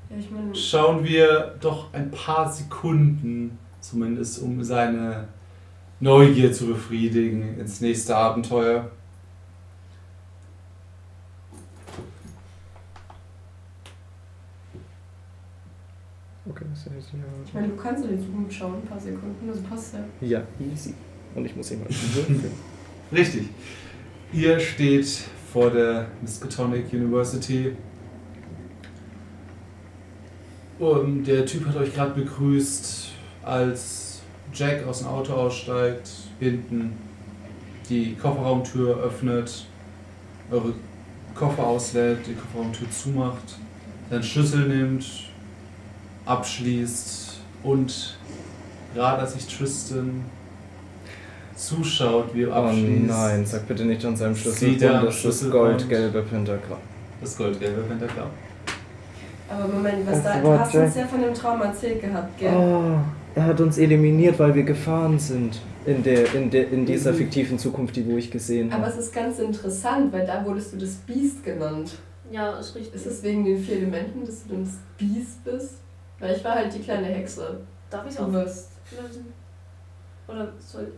Ja, 0.09 0.17
ich 0.19 0.31
meine, 0.31 0.55
Schauen 0.55 1.05
wir 1.05 1.55
doch 1.61 1.93
ein 1.93 2.11
paar 2.11 2.51
Sekunden, 2.51 3.59
zumindest 3.81 4.41
um 4.41 4.65
seine 4.65 5.29
Neugier 6.01 6.51
zu 6.51 6.69
befriedigen, 6.69 7.59
ins 7.61 7.83
nächste 7.83 8.17
Abenteuer. 8.17 8.91
Okay, 16.51 16.65
das 16.71 16.81
ist 16.81 17.13
ich 17.47 17.55
meine, 17.55 17.69
du 17.69 17.77
kannst 17.77 18.05
in 18.05 18.17
die 18.17 18.27
Zukunft 18.27 18.53
schauen, 18.53 18.75
ein 18.75 18.83
paar 18.83 18.99
Sekunden, 18.99 19.49
also 19.49 19.63
passt 19.63 19.95
ja. 20.21 20.29
ja. 20.29 20.43
easy. 20.73 20.95
Und 21.35 21.45
ich 21.45 21.55
muss 21.55 21.71
ihn 21.71 21.79
mal 21.79 21.89
würfeln. 21.89 22.51
Richtig. 23.13 23.49
Ihr 24.33 24.59
steht 24.59 25.07
vor 25.53 25.71
der 25.71 26.09
Miskatonic 26.21 26.93
University. 26.93 27.77
Und 30.81 31.25
der 31.25 31.47
Typ 31.47 31.67
hat 31.67 31.77
euch 31.77 31.95
gerade 31.95 32.21
begrüßt 32.21 33.13
als 33.45 34.23
Jack 34.53 34.85
aus 34.87 35.01
dem 35.01 35.09
Auto 35.09 35.35
aussteigt, 35.35 36.11
hinten 36.41 36.95
die 37.89 38.17
Kofferraumtür 38.17 38.99
öffnet, 38.99 39.67
eure 40.51 40.75
Koffer 41.35 41.65
auslädt, 41.65 42.27
die 42.27 42.35
Kofferraumtür 42.35 42.91
zumacht, 42.91 43.59
seinen 44.09 44.23
Schlüssel 44.23 44.69
nimmt, 44.69 45.30
abschließt 46.31 47.39
und 47.63 48.17
gerade 48.95 49.23
als 49.23 49.35
sich 49.35 49.47
Tristan 49.47 50.25
zuschaut, 51.57 52.35
wie 52.35 52.45
er 52.45 52.51
Oh 52.51 52.67
abschließt, 52.67 53.07
nein, 53.07 53.45
sag 53.47 53.67
bitte 53.69 53.85
nicht 53.85 54.05
an 54.05 54.17
seinem 54.17 54.35
Schlüssel. 54.37 54.71
Sieht 54.71 54.83
er 54.83 54.99
am 55.01 55.07
das 55.07 55.17
ist 55.17 55.25
das 55.25 55.39
Schlüsselbund. 55.41 55.79
goldgelbe 55.79 56.23
Pentagramm. 56.23 56.79
das 57.21 57.37
goldgelbe 57.37 57.83
Pentagramm. 57.83 58.31
Aber 59.49 59.67
Moment, 59.73 60.07
was 60.07 60.19
Oh, 60.19 60.23
da, 60.25 60.41
du 60.41 60.59
hast 60.59 60.75
uns 60.77 60.95
ja 60.95 61.07
von 61.07 61.21
dem 61.23 61.35
Traum 61.35 61.61
erzählt 61.61 62.01
gehabt, 62.01 62.39
gell? 62.39 62.55
Oh, 62.55 62.95
er 63.35 63.45
hat 63.47 63.61
uns 63.61 63.79
eliminiert, 63.79 64.39
weil 64.39 64.55
wir 64.55 64.63
gefahren 64.63 65.19
sind. 65.19 65.59
In, 65.87 66.03
der, 66.03 66.35
in, 66.35 66.51
der, 66.51 66.71
in 66.71 66.85
dieser 66.85 67.11
Mhm. 67.13 67.17
fiktiven 67.17 67.59
Zukunft, 67.59 67.97
die 67.97 68.07
wo 68.07 68.17
ich 68.19 68.31
gesehen 68.31 68.71
Aber 68.71 68.83
habe. 68.83 68.93
es 68.93 68.99
ist 69.07 69.15
ganz 69.15 69.39
interessant, 69.39 70.13
weil 70.13 70.27
da 70.27 70.45
wurdest 70.45 70.75
du 70.75 70.77
das 70.77 70.91
Biest 71.07 71.43
genannt. 71.43 71.93
Ja, 72.31 72.59
ist 72.59 72.75
richtig. 72.77 72.95
Ist 72.95 73.07
es 73.07 73.23
wegen 73.23 73.45
den 73.47 73.59
vier 73.59 73.77
Elementen, 73.79 74.25
dass 74.25 74.45
du 74.45 74.51
dann 74.55 74.65
das 74.65 74.75
Biest 74.99 75.43
bist? 75.43 75.75
Weil 76.21 76.37
ich 76.37 76.45
war 76.45 76.55
halt 76.55 76.73
die 76.73 76.81
kleine 76.81 77.07
Hexe. 77.07 77.61
Darf 77.89 78.05
ich 78.07 78.13
es 78.13 78.19
auflösen? 78.19 79.33
Oder 80.29 80.53
soll 80.59 80.93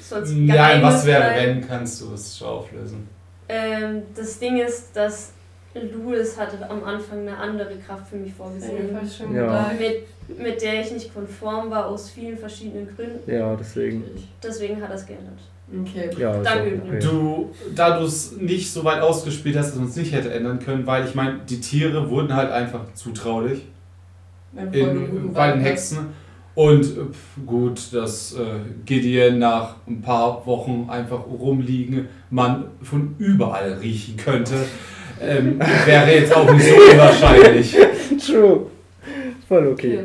soll's 0.00 0.32
Ja, 0.32 0.54
Geheimnis 0.54 0.94
was 0.94 1.06
wäre, 1.06 1.34
wenn, 1.36 1.66
kannst 1.66 2.00
du 2.00 2.12
es 2.12 2.36
schon 2.36 2.48
auflösen. 2.48 3.08
Ähm, 3.48 4.02
das 4.14 4.38
Ding 4.38 4.58
ist, 4.58 4.94
dass 4.94 5.32
Louis 5.74 6.38
hatte 6.38 6.68
am 6.68 6.82
Anfang 6.84 7.20
eine 7.20 7.36
andere 7.36 7.76
Kraft 7.76 8.08
für 8.08 8.16
mich 8.16 8.32
vorgesehen. 8.34 8.98
Ja. 9.32 9.70
Mit, 9.78 10.38
mit 10.38 10.62
der 10.62 10.80
ich 10.80 10.90
nicht 10.90 11.14
konform 11.14 11.70
war, 11.70 11.86
aus 11.86 12.10
vielen 12.10 12.36
verschiedenen 12.36 12.88
Gründen. 12.94 13.30
Ja, 13.30 13.54
deswegen. 13.54 14.04
Deswegen 14.42 14.82
hat 14.82 14.90
er 14.90 14.96
es 14.96 15.06
geändert. 15.06 15.38
Okay. 15.68 16.10
Ja, 16.16 16.40
Danke 16.42 16.80
okay. 16.84 16.98
Du, 17.00 17.50
da 17.74 17.98
du 17.98 18.06
es 18.06 18.36
nicht 18.36 18.72
so 18.72 18.84
weit 18.84 19.00
ausgespielt 19.00 19.56
hast, 19.56 19.70
dass 19.70 19.76
man 19.76 19.88
es 19.88 19.96
nicht 19.96 20.12
hätte 20.12 20.32
ändern 20.32 20.60
können, 20.60 20.86
weil 20.86 21.04
ich 21.04 21.14
meine, 21.14 21.40
die 21.48 21.60
Tiere 21.60 22.08
wurden 22.08 22.34
halt 22.34 22.50
einfach 22.50 22.92
zutraulich 22.94 23.62
in, 24.58 25.10
guten 25.10 25.32
bei 25.32 25.48
den 25.48 25.54
Wein 25.56 25.60
Hexen. 25.60 25.98
Und 26.54 26.84
äh, 26.84 27.04
pf, 27.12 27.44
gut, 27.44 27.92
dass 27.92 28.34
äh, 28.34 28.60
Gideon 28.86 29.38
nach 29.38 29.76
ein 29.86 30.00
paar 30.00 30.46
Wochen 30.46 30.86
einfach 30.88 31.26
rumliegen, 31.26 32.08
man 32.30 32.64
von 32.82 33.14
überall 33.18 33.74
riechen 33.74 34.16
könnte, 34.16 34.54
ähm, 35.20 35.60
wäre 35.84 36.10
jetzt 36.12 36.34
auch 36.34 36.50
nicht 36.50 36.66
so 36.66 36.74
unwahrscheinlich. 36.74 37.76
True. 38.26 38.66
Voll 39.46 39.66
okay. 39.68 40.00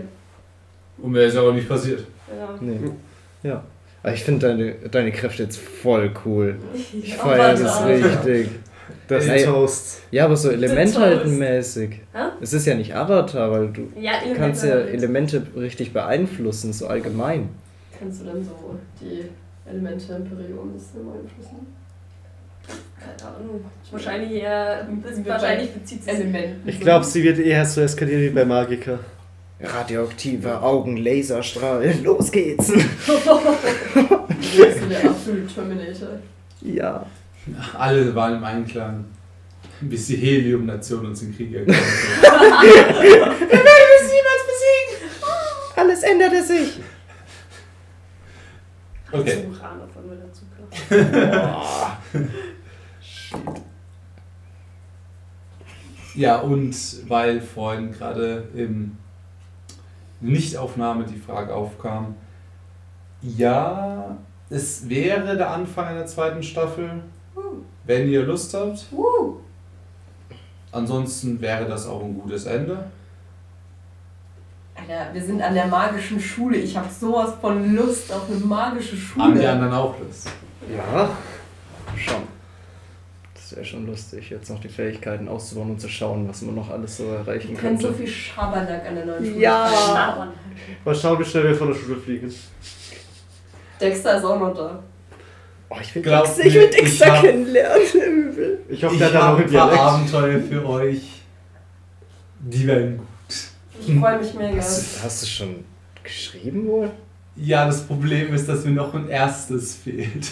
Und 0.98 1.12
mir 1.14 1.24
ist 1.24 1.38
auch 1.38 1.54
nicht 1.54 1.70
passiert. 1.70 2.06
Ja. 2.30 2.50
Nee. 2.60 2.80
Ja. 3.44 3.64
Aber 4.04 4.14
ich 4.14 4.24
finde 4.24 4.48
deine, 4.48 4.74
deine 4.90 5.12
Kräfte 5.12 5.44
jetzt 5.44 5.60
voll 5.60 6.12
cool. 6.26 6.58
Ich 7.02 7.16
feiere 7.16 7.56
das 7.56 7.86
richtig. 7.86 8.50
Das 9.08 9.28
Ey. 9.28 9.40
ist 9.40 9.46
Toast. 9.46 10.02
Ja, 10.12 10.26
aber 10.26 10.36
so 10.36 10.50
elementalmäßig. 10.50 12.02
Es 12.42 12.54
ist 12.54 12.66
ja 12.66 12.76
nicht 12.76 12.96
Avatar, 12.96 13.52
weil 13.52 13.68
du 13.70 13.88
Ja, 14.00 14.14
kannst 14.36 14.64
ja 14.64 14.72
Elemente. 14.72 15.38
Elemente 15.38 15.60
richtig 15.60 15.94
beeinflussen, 15.94 16.74
so 16.74 16.88
allgemein. 16.88 17.50
Kannst 17.98 18.22
du 18.22 18.26
dann 18.26 18.44
so 18.44 18.76
die 19.00 19.26
Elemente 19.70 20.14
im 20.14 20.24
Periodensystem 20.26 21.02
beeinflussen? 21.06 21.68
Keine 23.00 23.36
Ahnung. 23.36 23.66
Wahrscheinlich 23.92 24.32
eher. 24.42 24.88
Wahrscheinlich 25.26 25.72
bezieht 25.72 26.04
sich. 26.04 26.14
Elementen. 26.14 26.68
Ich 26.70 26.80
glaube, 26.80 27.04
sie 27.06 27.24
wird 27.24 27.40
eher 27.40 27.66
so 27.66 27.82
eskalieren 27.82 28.22
wie 28.22 28.30
bei 28.30 28.46
Magiker. 28.46 29.00
Radioaktive 29.64 30.60
Augen, 30.62 30.98
Laserstrahl, 30.98 31.94
los 32.04 32.32
geht's! 32.32 32.72
Das 33.94 34.76
ist 34.76 34.90
der 34.90 35.10
absolute 35.10 35.46
Terminator. 35.54 36.10
Ja. 36.62 37.06
Alle 37.78 38.14
waren 38.16 38.38
im 38.38 38.44
Einklang, 38.44 39.06
bis 39.82 40.08
die 40.08 40.16
Helium-Nation 40.16 41.06
uns 41.06 41.22
in 41.22 41.36
Krieg 41.36 41.54
erklärt 41.56 41.80
Alles 45.76 46.04
änderte 46.04 46.44
sich! 46.44 46.80
Okay. 49.12 49.44
Zum 49.44 49.54
Rahmen 49.54 49.90
von 49.92 50.08
mir 50.08 50.16
dazu 50.16 50.46
kommen. 50.56 50.70
Ja, 56.14 56.38
und 56.40 56.76
weil 57.10 57.42
vorhin 57.42 57.92
gerade 57.92 58.48
im 58.54 58.98
Nichtaufnahme 60.20 61.06
die 61.06 61.18
Frage 61.18 61.54
aufkam, 61.54 62.16
ja, 63.22 64.18
es 64.50 64.90
wäre 64.90 65.38
der 65.38 65.52
Anfang 65.52 65.88
einer 65.88 66.06
zweiten 66.06 66.44
Staffel, 66.44 67.02
wenn 67.86 68.08
ihr 68.10 68.24
Lust 68.24 68.54
habt. 68.54 68.86
Ansonsten 70.72 71.40
wäre 71.42 71.66
das 71.66 71.88
auch 71.88 72.02
ein 72.04 72.14
gutes 72.18 72.46
Ende. 72.46 72.86
Alter, 74.76 75.14
wir 75.14 75.22
sind 75.24 75.42
an 75.42 75.54
der 75.54 75.68
magischen 75.68 76.20
Schule. 76.20 76.58
Ich 76.58 76.76
habe 76.78 76.88
sowas 76.90 77.34
von 77.42 77.76
Lust 77.76 78.12
auf 78.12 78.30
eine 78.30 78.40
magische 78.40 78.96
Haben 79.18 79.34
die 79.34 79.40
Schule. 79.42 79.52
anderen 79.52 79.74
auch 79.74 80.00
Lust? 80.00 80.30
Ja. 80.76 81.10
Schon. 81.98 82.24
Das 83.34 83.56
wäre 83.58 83.66
schon 83.66 83.86
lustig, 83.86 84.30
jetzt 84.30 84.50
noch 84.50 84.62
die 84.62 84.70
Fähigkeiten 84.70 85.28
auszubauen 85.28 85.72
und 85.72 85.82
zu 85.82 85.90
schauen, 85.90 86.28
was 86.30 86.42
man 86.44 86.56
noch 86.56 86.70
alles 86.70 86.96
so 86.98 87.04
erreichen 87.08 87.50
Wir 87.50 87.58
können 87.58 87.78
so 87.78 87.88
könnte. 87.88 88.04
viel 88.04 88.08
Schabernack 88.08 88.88
an 88.88 88.96
der 88.96 89.06
neuen 89.06 89.26
Schule. 89.26 89.40
Ja. 89.40 89.66
Aber 89.66 90.28
Mal 90.86 90.96
schauen, 90.96 91.20
wie 91.20 91.26
schnell 91.26 91.44
wir 91.50 91.56
von 91.56 91.68
der 91.68 91.76
Schule 91.76 91.98
fliegen. 91.98 92.34
Dexter 93.82 94.18
ist 94.18 94.24
auch 94.24 94.40
noch 94.40 94.56
da. 94.56 94.80
Oh, 95.74 95.78
ich 95.82 95.96
will 95.96 96.02
Glaubt 96.02 96.28
Dexter, 96.28 96.46
ich 96.46 96.54
will 96.54 97.10
hab- 97.10 97.22
kennenlernen. 97.24 97.82
Übel. 98.30 98.60
Ich 98.70 98.84
hoffe, 98.84 98.94
Ich 98.96 99.00
der 99.00 99.14
hat 99.14 99.22
habe 99.22 99.42
noch 99.42 99.48
ein 99.48 99.56
ein 99.70 99.78
paar. 99.78 99.94
Abenteuer 99.96 100.40
für 100.42 100.68
euch. 100.68 101.02
Die 102.42 102.68
werden 102.68 102.98
gut. 102.98 103.08
Ich 103.88 103.96
freue 104.00 104.20
mich 104.20 104.34
mega. 104.34 104.58
Hast, 104.58 104.98
du- 105.00 105.04
hast 105.04 105.22
du 105.24 105.28
schon 105.28 105.56
geschrieben 106.04 106.68
wohl? 106.68 106.92
Ja, 107.38 107.66
das 107.66 107.84
Problem 107.84 108.34
ist, 108.34 108.50
dass 108.50 108.66
mir 108.66 108.72
noch 108.72 108.94
ein 108.94 109.08
erstes 109.08 109.76
fehlt. 109.76 110.28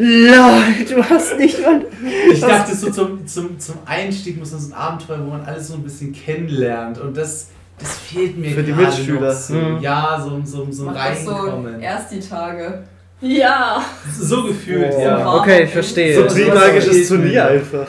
Ja, 0.00 0.62
du 0.88 1.02
hast 1.04 1.36
nicht 1.38 1.60
mal. 1.60 1.84
Ich 2.32 2.40
dachte, 2.40 2.74
so 2.74 2.90
zum, 2.90 3.26
zum, 3.26 3.58
zum 3.58 3.74
Einstieg 3.84 4.38
muss 4.38 4.52
man 4.52 4.60
so 4.60 4.68
ein 4.68 4.72
Abenteuer, 4.72 5.18
wo 5.22 5.30
man 5.30 5.42
alles 5.44 5.68
so 5.68 5.74
ein 5.74 5.82
bisschen 5.82 6.12
kennenlernt. 6.14 6.98
Und 6.98 7.14
das, 7.16 7.48
das 7.78 7.96
fehlt 7.98 8.38
mir 8.38 8.52
Für 8.52 8.62
die 8.62 8.72
Mitschüler. 8.72 9.20
Noch 9.20 9.38
so. 9.38 9.54
Hm. 9.54 9.80
Ja, 9.80 10.18
so, 10.24 10.40
so, 10.44 10.66
so 10.72 10.84
Mach 10.86 10.94
das 10.94 11.24
so 11.24 11.30
reinkommen. 11.32 11.80
erst 11.82 12.10
die 12.12 12.20
Tage. 12.20 12.84
Ja. 13.20 13.82
So 14.20 14.44
gefühlt, 14.44 14.92
Oh, 14.96 15.00
ja. 15.02 15.34
Okay, 15.40 15.64
ich 15.64 15.70
verstehe. 15.70 16.14
So 16.14 16.26
trimagisches 16.26 17.08
Turnier 17.08 17.46
einfach. 17.46 17.86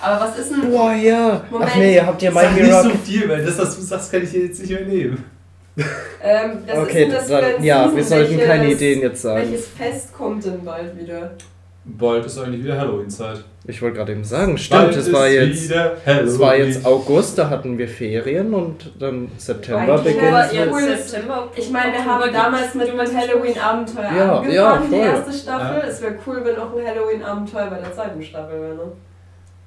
Aber 0.00 0.20
was 0.24 0.38
ist 0.38 0.50
denn. 0.50 0.70
Boah, 0.70 0.92
ja. 0.92 1.44
Moment. 1.50 1.70
Ach 1.72 1.76
nee, 1.76 2.00
habt 2.00 2.22
ihr 2.22 2.32
Sag 2.32 2.56
nicht 2.56 2.72
so 2.72 2.90
viel, 3.04 3.28
weil 3.28 3.44
das, 3.44 3.58
was 3.58 3.76
du 3.76 3.82
sagst, 3.82 4.10
kann 4.10 4.22
ich 4.22 4.30
hier 4.30 4.44
jetzt 4.46 4.60
nicht 4.60 4.70
mehr 4.70 4.84
nehmen. 4.86 5.24
Ähm, 6.22 6.58
das 6.66 6.78
Okay, 6.78 7.04
ist 7.04 7.28
denn 7.28 7.38
das 7.38 7.44
ein 7.58 7.62
ja, 7.64 7.94
wir 7.94 8.02
sollten 8.04 8.30
Welches- 8.32 8.46
keine 8.46 8.72
Ideen 8.72 9.00
jetzt 9.02 9.22
sagen. 9.22 9.40
Welches 9.50 9.66
Fest 9.68 10.12
kommt 10.12 10.44
denn 10.44 10.64
bald 10.64 10.98
wieder? 10.98 11.32
Bald 11.84 12.26
ist 12.26 12.38
eigentlich 12.38 12.62
wieder 12.62 12.78
Halloween-Zeit. 12.78 13.42
Ich 13.66 13.80
wollte 13.80 13.96
gerade 13.96 14.12
eben 14.12 14.24
sagen, 14.24 14.58
stimmt, 14.58 14.94
es 14.96 15.12
war 15.12 15.28
jetzt... 15.28 15.72
Es 16.04 16.38
war 16.38 16.56
jetzt 16.56 16.84
August, 16.84 17.38
da 17.38 17.48
hatten 17.48 17.78
wir 17.78 17.88
Ferien 17.88 18.52
und 18.52 18.92
dann 18.98 19.30
September 19.38 19.96
beginnt. 19.98 20.20
September. 20.50 21.48
Ich 21.56 21.70
meine, 21.70 21.92
wir 21.92 22.04
haben 22.04 22.32
damals 22.32 22.74
mit 22.74 22.90
einem 22.90 23.16
Halloween-Abenteuer 23.16 24.12
Ja, 24.14 24.36
angefangen, 24.38 24.52
ja, 24.52 24.82
die 24.90 24.96
erste 24.96 25.32
Staffel. 25.32 25.78
Ja. 25.78 25.86
Es 25.86 26.02
wäre 26.02 26.14
cool, 26.26 26.40
wenn 26.44 26.56
auch 26.58 26.76
ein 26.76 26.86
Halloween-Abenteuer 26.86 27.70
bei 27.70 27.78
der 27.78 27.92
zweiten 27.94 28.22
Staffel 28.22 28.60
wäre, 28.60 28.74
ne? 28.74 28.92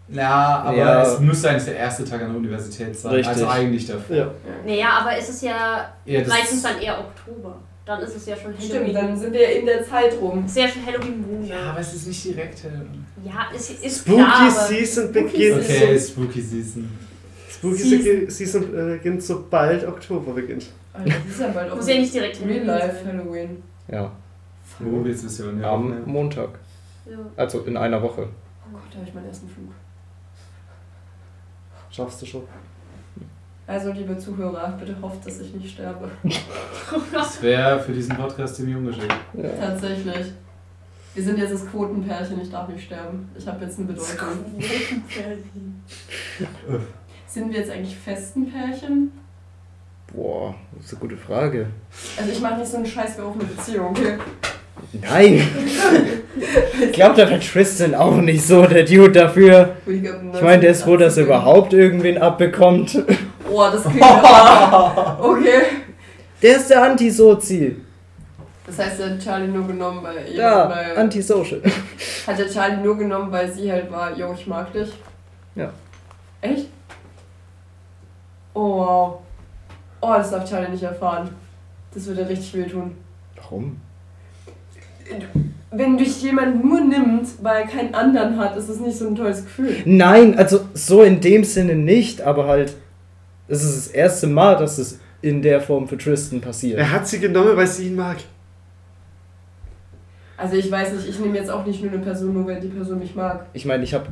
Ja, 0.09 0.63
aber 0.65 0.77
Ja. 0.77 1.01
es 1.01 1.19
müsste 1.19 1.49
eigentlich 1.49 1.65
der 1.65 1.77
erste 1.77 2.03
Tag 2.05 2.21
an 2.21 2.27
der 2.29 2.37
Universität 2.37 2.95
sein. 2.95 3.13
Richtig. 3.13 3.27
Also 3.29 3.47
eigentlich 3.47 3.87
davor. 3.87 4.15
Ja. 4.15 4.27
Naja, 4.65 4.87
aber 5.01 5.17
es 5.17 5.29
ist 5.29 5.41
ja 5.43 5.93
Ja, 6.05 6.19
das 6.19 6.29
meistens 6.29 6.61
dann 6.61 6.79
eher 6.79 6.99
Oktober. 6.99 7.55
Dann 7.85 8.01
ist 8.01 8.15
es 8.15 8.25
ja 8.25 8.35
schon 8.37 8.53
Stimmt, 8.57 8.73
Halloween. 8.73 8.93
dann 8.93 9.17
sind 9.17 9.33
wir 9.33 9.59
in 9.59 9.65
der 9.65 9.83
Zeit 9.83 10.13
rum. 10.21 10.47
Sehr 10.47 10.69
schon 10.69 10.85
Halloween-Moon. 10.85 11.45
ja, 11.45 11.71
aber 11.71 11.79
es 11.79 11.93
ist 11.93 12.07
nicht 12.07 12.23
direkt 12.23 12.63
Halloween. 12.63 13.05
Ja, 13.25 13.47
es 13.53 13.69
ist 13.71 14.01
Spooky 14.01 14.23
klar, 14.23 14.49
Season 14.51 15.11
beginnt. 15.11 15.63
Okay, 15.63 15.99
Spooky 15.99 16.41
Season. 16.41 16.89
Spooky 17.49 17.77
Season. 17.77 18.29
Season 18.29 18.63
äh, 18.63 18.93
beginnt 18.97 19.21
sobald 19.21 19.85
Oktober 19.85 20.31
beginnt. 20.33 20.67
Alter, 20.93 21.09
das 21.09 21.33
ist 21.33 21.39
ja 21.41 21.47
bald 21.49 21.71
auch 21.71 21.75
Muss 21.75 21.87
ja 21.87 21.95
nicht 21.95 22.13
direkt 22.13 22.39
Real 22.39 22.49
Halloween 22.49 22.67
Life 22.67 22.95
sein. 23.03 23.17
Halloween. 23.17 23.63
Ja, 23.89 24.11
es 25.25 25.37
ja 25.37 25.71
am? 25.73 26.05
Montag. 26.05 26.59
Ja. 27.05 27.17
Also 27.35 27.61
in 27.61 27.75
einer 27.75 28.01
Woche. 28.01 28.21
Oh 28.21 28.73
Gott, 28.73 28.81
da 28.91 28.99
habe 28.99 29.07
ich 29.07 29.13
meinen 29.13 29.27
ersten 29.27 29.49
Flug. 29.49 29.73
Schaffst 31.89 32.21
du 32.21 32.25
schon. 32.25 32.43
Also, 33.65 33.91
liebe 33.91 34.17
Zuhörer, 34.17 34.77
bitte 34.77 34.95
hofft, 35.01 35.25
dass 35.25 35.39
ich 35.39 35.53
nicht 35.53 35.73
sterbe. 35.73 36.09
Das 37.13 37.41
wäre 37.41 37.79
für 37.79 37.93
diesen 37.93 38.15
Podcast 38.15 38.55
ziemlich 38.55 38.75
ungeschickt. 38.75 39.13
Ja. 39.33 39.49
Tatsächlich. 39.59 40.33
Wir 41.15 41.23
sind 41.23 41.37
jetzt 41.37 41.53
das 41.53 41.67
Quotenpärchen, 41.67 42.41
ich 42.41 42.49
darf 42.49 42.67
nicht 42.67 42.85
sterben. 42.85 43.29
Ich 43.37 43.47
habe 43.47 43.63
jetzt 43.63 43.77
eine 43.77 43.87
Bedeutung. 43.87 44.27
Sind 47.27 47.51
wir 47.51 47.59
jetzt 47.59 47.71
eigentlich 47.71 47.95
festen 47.95 48.51
Pärchen? 48.51 49.11
Boah, 50.11 50.55
das 50.75 50.85
ist 50.85 50.93
eine 50.93 51.01
gute 51.01 51.17
Frage. 51.17 51.67
Also 52.17 52.31
ich 52.31 52.41
mache 52.41 52.59
nicht 52.59 52.69
so 52.69 52.77
einen 52.77 52.85
Scheiß 52.85 53.17
wie 53.17 53.21
auf 53.21 53.35
eine 53.35 53.43
Beziehung, 53.43 53.91
okay? 53.91 54.17
Nein! 55.01 55.41
ich 56.81 56.91
glaube, 56.91 57.15
da 57.15 57.29
wäre 57.29 57.39
Tristan 57.39 57.95
auch 57.95 58.17
nicht 58.17 58.45
so 58.45 58.65
der 58.65 58.83
Dude 58.83 59.11
dafür. 59.11 59.75
Ich 59.87 60.41
meine, 60.41 60.61
der 60.61 60.71
ist 60.71 60.83
froh, 60.83 60.97
dass 60.97 61.17
er 61.17 61.25
überhaupt 61.25 61.73
irgendwen 61.73 62.17
abbekommt. 62.17 63.03
Oh, 63.53 63.69
das 63.71 63.83
klingt 63.89 64.03
aber... 64.03 65.17
Okay. 65.21 65.61
Der 66.41 66.57
ist 66.57 66.69
der 66.69 66.83
Antisozi. 66.83 67.77
Das 68.65 68.79
heißt, 68.79 68.99
er 69.01 69.11
hat 69.11 69.19
Charlie 69.19 69.47
nur 69.47 69.67
genommen, 69.67 70.01
weil... 70.01 70.33
Ja, 70.33 70.69
weil 70.69 70.97
Antisocial. 70.97 71.61
Hat 72.25 72.39
er 72.39 72.49
Charlie 72.49 72.81
nur 72.81 72.97
genommen, 72.97 73.31
weil 73.31 73.51
sie 73.51 73.71
halt 73.71 73.91
war, 73.91 74.17
yo, 74.17 74.33
ich 74.33 74.47
mag 74.47 74.71
dich? 74.73 74.89
Ja. 75.55 75.71
Echt? 76.41 76.67
Oh, 78.53 78.77
wow. 78.77 79.19
Oh, 80.01 80.13
das 80.15 80.31
darf 80.31 80.49
Charlie 80.49 80.71
nicht 80.71 80.83
erfahren. 80.83 81.29
Das 81.93 82.05
würde 82.07 82.27
richtig 82.27 82.53
wehtun. 82.55 82.95
Warum? 83.35 83.79
Wenn 85.71 85.97
dich 85.97 86.21
jemand 86.21 86.63
nur 86.63 86.81
nimmt, 86.81 87.27
weil 87.41 87.63
er 87.63 87.67
keinen 87.67 87.93
anderen 87.93 88.37
hat, 88.37 88.55
ist 88.57 88.69
das 88.69 88.79
nicht 88.79 88.97
so 88.97 89.07
ein 89.07 89.15
tolles 89.15 89.43
Gefühl. 89.43 89.75
Nein, 89.85 90.37
also 90.37 90.61
so 90.73 91.03
in 91.03 91.19
dem 91.19 91.43
Sinne 91.43 91.75
nicht, 91.75 92.21
aber 92.21 92.47
halt, 92.47 92.75
es 93.47 93.63
ist 93.63 93.75
das 93.75 93.87
erste 93.93 94.27
Mal, 94.27 94.55
dass 94.57 94.77
es 94.77 94.99
in 95.21 95.41
der 95.41 95.61
Form 95.61 95.87
für 95.87 95.97
Tristan 95.97 96.41
passiert. 96.41 96.79
Er 96.79 96.91
hat 96.91 97.07
sie 97.07 97.19
genommen, 97.19 97.55
weil 97.55 97.67
sie 97.67 97.87
ihn 97.87 97.95
mag. 97.95 98.17
Also 100.37 100.55
ich 100.57 100.69
weiß 100.69 100.93
nicht, 100.93 101.07
ich 101.07 101.19
nehme 101.19 101.37
jetzt 101.37 101.49
auch 101.49 101.65
nicht 101.65 101.81
nur 101.81 101.91
eine 101.91 102.01
Person, 102.01 102.33
nur 102.33 102.45
weil 102.47 102.59
die 102.59 102.67
Person 102.67 102.99
mich 102.99 103.15
mag. 103.15 103.45
Ich 103.53 103.65
meine, 103.65 103.83
ich 103.83 103.93
habe. 103.93 104.07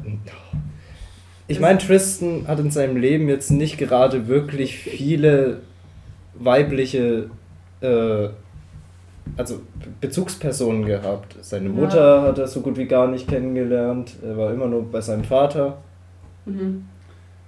Ich 1.47 1.59
meine, 1.59 1.79
Tristan 1.79 2.45
hat 2.47 2.59
in 2.59 2.71
seinem 2.71 2.95
Leben 2.95 3.27
jetzt 3.27 3.50
nicht 3.51 3.77
gerade 3.77 4.27
wirklich 4.27 4.77
viele 4.77 5.59
weibliche, 6.35 7.29
äh, 7.81 8.29
also 9.35 9.57
Be- 9.57 9.88
Bezugspersonen 10.00 10.85
gehabt. 10.85 11.35
Seine 11.41 11.65
Ja. 11.67 11.73
Mutter 11.75 12.21
hat 12.21 12.38
er 12.38 12.47
so 12.47 12.61
gut 12.61 12.77
wie 12.77 12.85
gar 12.85 13.07
nicht 13.07 13.27
kennengelernt. 13.27 14.13
Er 14.23 14.38
war 14.38 14.53
immer 14.53 14.67
nur 14.67 14.89
bei 14.89 15.01
seinem 15.01 15.25
Vater, 15.25 15.77
Mhm. 16.45 16.85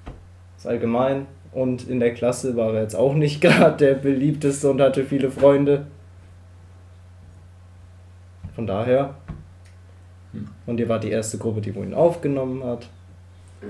das 0.05 0.65
ist 0.65 0.67
allgemein. 0.67 1.27
Und 1.53 1.87
in 1.87 1.99
der 1.99 2.13
Klasse 2.13 2.55
war 2.55 2.73
er 2.73 2.81
jetzt 2.81 2.95
auch 2.95 3.13
nicht 3.13 3.41
gerade 3.41 3.77
der 3.77 3.93
beliebteste 3.95 4.69
und 4.69 4.81
hatte 4.81 5.05
viele 5.05 5.29
Freunde. 5.31 5.87
Von 8.55 8.67
daher. 8.67 9.15
Hm. 10.31 10.47
Und 10.65 10.79
ihr 10.79 10.89
war 10.89 10.99
die 10.99 11.11
erste 11.11 11.37
Gruppe, 11.37 11.61
die 11.61 11.73
wo 11.75 11.83
ihn 11.83 11.93
aufgenommen 11.93 12.63
hat. 12.63 12.89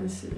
See. 0.06 0.28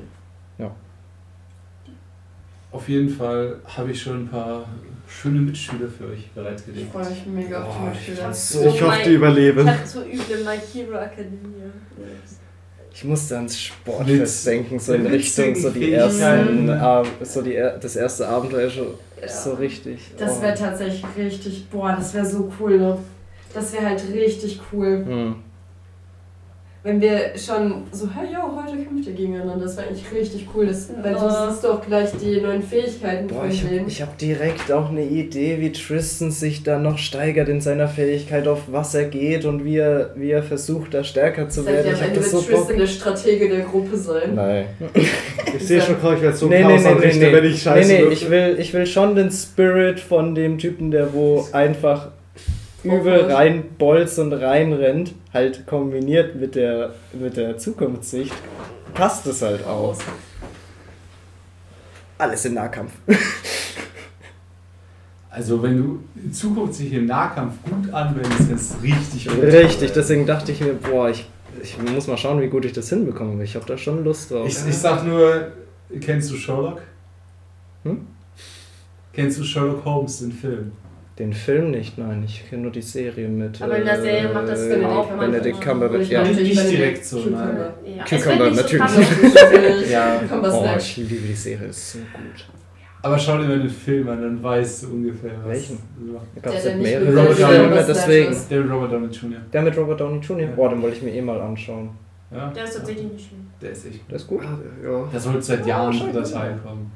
Auf 2.77 2.91
jeden 2.91 3.09
Fall 3.09 3.57
habe 3.65 3.91
ich 3.91 4.03
schon 4.03 4.25
ein 4.25 4.29
paar 4.29 4.67
schöne 5.09 5.41
Mitschüler 5.41 5.89
für 5.89 6.09
euch 6.09 6.19
Ich 6.19 6.31
bereitgelegt. 6.33 6.93
freue 6.93 7.09
mich 7.09 7.25
mega 7.25 7.65
auf 7.65 7.75
die 7.75 7.89
Mitschüler. 7.89 8.31
ich 8.31 8.37
So 8.37 8.67
ich 8.67 8.83
hoffe, 8.83 9.01
die 9.03 9.15
überleben. 9.15 9.61
Ich 9.67 9.73
hatte 9.73 9.87
so 9.87 10.01
üble 10.03 10.45
My 10.45 10.59
Hero 10.59 10.99
Academia. 10.99 11.71
Ich 12.97 13.05
musste 13.05 13.37
ans 13.37 13.61
Sportfest 13.61 14.47
Mit 14.47 14.55
denken, 14.55 14.79
so 14.79 14.95
in 14.95 15.07
Richtung 15.07 15.55
so 15.55 15.69
die 15.69 15.93
ersten, 15.93 16.19
Fähigkeiten. 16.67 16.69
äh, 16.71 17.25
so 17.27 17.43
die, 17.43 17.55
er- 17.55 17.77
das 17.77 17.95
erste 17.95 18.27
Abenteuer 18.27 18.71
schon 18.71 18.95
Ja. 19.21 19.29
so 19.29 19.53
richtig. 19.53 20.01
Das 20.17 20.39
oh. 20.39 20.43
wäre 20.43 20.55
tatsächlich 20.55 21.05
richtig, 21.15 21.67
boah, 21.71 21.95
das 21.95 22.15
wäre 22.15 22.25
so 22.25 22.51
cool, 22.59 22.79
ne? 22.79 22.97
Das 23.53 23.75
wäre 23.75 23.85
halt 23.85 24.03
richtig 24.15 24.61
cool. 24.73 25.05
Hm. 25.07 25.35
Wenn 26.87 27.01
wir 27.01 27.33
schon 27.37 27.83
so, 27.91 28.09
hey, 28.15 28.29
yo, 28.33 28.39
heute 28.55 28.81
kämpft 28.81 29.09
ihr 29.09 29.15
gegeneinander. 29.15 29.65
Das 29.65 29.77
wäre 29.77 29.89
eigentlich 29.89 30.05
richtig 30.15 30.47
cool. 30.55 30.67
Das, 30.67 30.89
weil 31.03 31.15
du 31.15 31.19
siehst 31.19 31.65
doch 31.65 31.85
gleich 31.85 32.11
die 32.23 32.41
neuen 32.41 32.63
Fähigkeiten 32.63 33.27
Boah, 33.27 33.41
von 33.41 33.51
ich 33.51 33.65
habe 33.65 33.75
denen. 33.75 33.89
ich 33.89 34.03
hab 34.03 34.17
direkt 34.19 34.71
auch 34.71 34.91
eine 34.91 35.03
Idee, 35.03 35.57
wie 35.59 35.73
Tristan 35.73 36.31
sich 36.31 36.63
da 36.63 36.79
noch 36.79 36.99
steigert 36.99 37.49
in 37.49 37.61
seiner 37.61 37.89
Fähigkeit, 37.89 38.47
auf 38.47 38.63
was 38.71 38.95
er 38.95 39.07
geht 39.07 39.45
und 39.47 39.65
wie 39.65 39.79
er, 39.79 40.13
wie 40.15 40.31
er 40.31 40.45
versucht, 40.45 40.95
da 40.95 41.03
stärker 41.03 41.49
zu 41.49 41.63
Das 41.65 41.73
werden. 41.73 41.93
Ich 41.93 42.01
hab 42.01 42.15
das 42.15 42.23
wird 42.23 42.31
so 42.31 42.37
Bock. 42.43 42.47
Tristan 42.47 42.79
der 42.79 42.87
Stratege 42.87 43.49
der 43.49 43.61
Gruppe 43.63 43.97
sein. 43.97 44.35
Nein. 44.37 44.67
Ich 45.59 45.67
sehe 45.67 45.81
schon, 45.81 45.97
ich 45.97 46.03
werde 46.23 46.37
so 46.37 46.49
Nee, 46.49 46.59
nee, 46.59 46.77
Chaos 46.77 46.83
nee, 46.83 47.07
nee, 47.07 47.19
nee. 47.19 47.33
wenn 47.33 47.45
ich 47.47 47.63
scheiße 47.63 47.91
nee, 47.93 48.03
nee, 48.03 48.13
ich 48.13 48.31
will, 48.31 48.57
ich 48.59 48.75
will 48.75 48.85
schon 48.85 49.15
den 49.15 49.31
Spirit 49.31 49.99
von 49.99 50.35
dem 50.35 50.59
Typen, 50.59 50.91
der 50.91 51.15
wo 51.15 51.47
einfach 51.53 52.09
übel 52.85 53.33
reinbolzt 53.33 54.19
und 54.19 54.33
reinrennt, 54.33 55.15
halt 55.33 55.67
kombiniert 55.67 56.37
mit 56.37 56.55
der, 56.55 56.95
mit 57.13 57.37
der 57.37 57.59
Zukunftssicht, 57.59 58.35
passt 58.95 59.27
es 59.27 59.43
halt 59.43 59.67
auch. 59.67 59.97
Alles 62.19 62.45
in 62.45 62.55
Nahkampf. 62.55 62.93
Also 65.37 65.63
wenn 65.63 65.77
du 65.77 66.01
in 66.15 66.33
Zukunft 66.33 66.73
sich 66.73 66.91
im 66.95 67.05
Nahkampf 67.05 67.57
gut 67.63 67.93
anwendest, 67.93 68.51
ist 68.51 68.83
richtig. 68.83 69.31
Richtig, 69.31 69.93
deswegen 69.93 70.25
dachte 70.25 70.51
ich 70.51 70.63
mir, 70.63 70.73
boah, 70.73 71.11
ich, 71.11 71.29
ich 71.63 71.77
muss 71.79 72.07
mal 72.07 72.17
schauen, 72.17 72.41
wie 72.41 72.49
gut 72.49 72.65
ich 72.65 72.73
das 72.73 72.89
hinbekomme. 72.89 73.45
Ich 73.45 73.55
habe 73.55 73.67
da 73.67 73.77
schon 73.77 74.03
Lust 74.03 74.31
drauf. 74.31 74.49
Ich, 74.49 74.57
ich 74.67 74.79
sag 74.79 75.05
nur, 75.05 75.49
kennst 76.01 76.31
du 76.31 76.37
Sherlock? 76.37 76.81
Hm? 77.83 78.07
Kennst 79.13 79.39
du 79.39 79.45
Sherlock 79.45 79.85
Holmes, 79.85 80.21
den 80.21 80.33
Film? 80.33 80.73
Den 81.19 81.33
Film 81.33 81.71
nicht, 81.71 81.97
nein, 81.97 82.23
ich 82.27 82.47
kenne 82.49 82.63
nur 82.65 82.73
die 82.73 82.83
Serie 82.83 83.27
mit. 83.29 83.63
Aber 83.63 83.79
in 83.79 83.87
der 83.87 83.99
Serie 84.01 84.29
macht 84.35 84.49
das 84.49 84.69
Benedict 84.69 84.85
auch 84.87 85.09
Cumberbatch. 85.09 85.31
Benedict. 85.31 85.61
Cumberbatch, 85.63 86.09
ja. 86.11 86.23
Nicht 86.25 86.71
direkt 86.71 87.05
so, 87.07 87.17
Cucumber. 87.17 87.73
nein. 87.85 87.97
Ja, 87.97 88.05
Cucumber, 88.05 88.51
natürlich. 88.51 88.91
So. 88.91 89.01
Ja, 89.91 90.21
oh, 90.31 90.67
ich 90.79 90.97
liebe 90.99 91.15
die 91.29 91.33
Serie, 91.33 91.69
ist 91.69 91.93
so 91.93 91.99
gut. 92.01 92.47
Aber 93.03 93.19
schau 93.19 93.39
dir 93.39 93.45
mal 93.45 93.59
den 93.61 93.71
Film 93.71 94.09
an, 94.09 94.21
dann 94.21 94.43
weißt 94.43 94.83
du 94.83 94.87
ungefähr 94.89 95.31
was. 95.45 95.53
Welchen? 95.55 95.79
Da 96.35 96.41
gab 96.43 96.55
es 96.55 96.63
der 96.65 96.75
nicht 96.77 96.83
mehrere 96.85 97.05
mit 97.07 97.19
Robert 97.19 97.35
Filme, 97.37 97.69
Downey 97.69 97.85
deswegen. 97.87 98.37
Der 98.51 98.61
Robert 98.71 98.93
Downey 98.93 99.07
Jr. 99.07 99.39
Der 99.53 99.63
mit 99.63 99.77
Robert 99.79 100.01
Downey 100.01 100.19
Jr. 100.19 100.41
Ja. 100.41 100.47
Boah, 100.57 100.69
den 100.71 100.83
wollte 100.83 100.97
ich 100.97 101.03
mir 101.03 101.13
eh 101.15 101.23
mal 101.23 101.41
anschauen. 101.41 101.91
Ja, 102.31 102.51
Der 102.51 102.65
ist 102.65 102.75
tatsächlich 102.77 103.13
nicht 103.13 103.29
schlimm. 103.29 103.47
der 103.63 103.71
ist 103.71 103.87
echt. 103.87 104.01
Der 104.11 104.17
ist 104.17 104.27
gut. 104.27 104.43
Ja. 104.43 105.05
Der 105.13 105.21
sollte 105.21 105.43
seit 105.43 105.67
Jahren 105.67 105.99
dritter 105.99 106.25
Teil 106.25 106.59
kommen. 106.63 106.91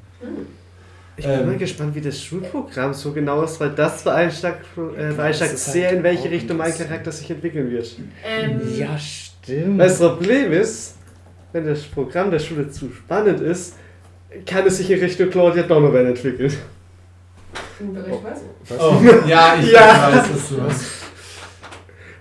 Ich 1.21 1.27
bin 1.27 1.41
Ähm. 1.41 1.47
mal 1.49 1.57
gespannt, 1.59 1.95
wie 1.95 2.01
das 2.01 2.23
Schulprogramm 2.23 2.95
so 2.95 3.13
genau 3.13 3.43
ist, 3.43 3.61
weil 3.61 3.71
das 3.71 4.03
beeinschlagt, 4.03 4.65
äh, 4.97 5.15
halt 5.19 5.35
sehr, 5.37 5.91
in 5.93 6.03
welche 6.03 6.31
Richtung 6.31 6.57
mein. 6.57 6.73
Charakter 6.77 7.13
sich 7.13 7.31
entwickeln 7.31 7.71
wird. 7.71 7.95
Ähm, 8.27 8.59
Ja, 8.75 8.97
stimmt. 8.99 9.79
Das 9.79 9.99
Problem 9.99 10.51
ist, 10.53 10.97
wenn 11.53 11.67
das 11.67 11.83
Programm 11.83 12.31
der 12.31 12.39
Schule 12.39 12.71
zu 12.71 12.91
spannend 12.91 13.41
ist, 13.43 13.75
kann 14.47 14.67
es 14.67 14.79
sich 14.79 14.91
in 14.91 14.99
Richtung 15.01 15.29
Claudia 15.29 15.63
Donovan 15.65 16.07
entwickeln. 16.07 16.53
Im 17.81 17.93
Bereich 17.93 18.15
was? 18.23 18.81
Oh, 18.81 19.03
ja, 19.29 19.57
ich 19.61 19.73
Ja. 19.73 20.11
weiß, 20.13 20.25
was 20.33 20.49
du 20.49 20.63
hast. 20.63 20.85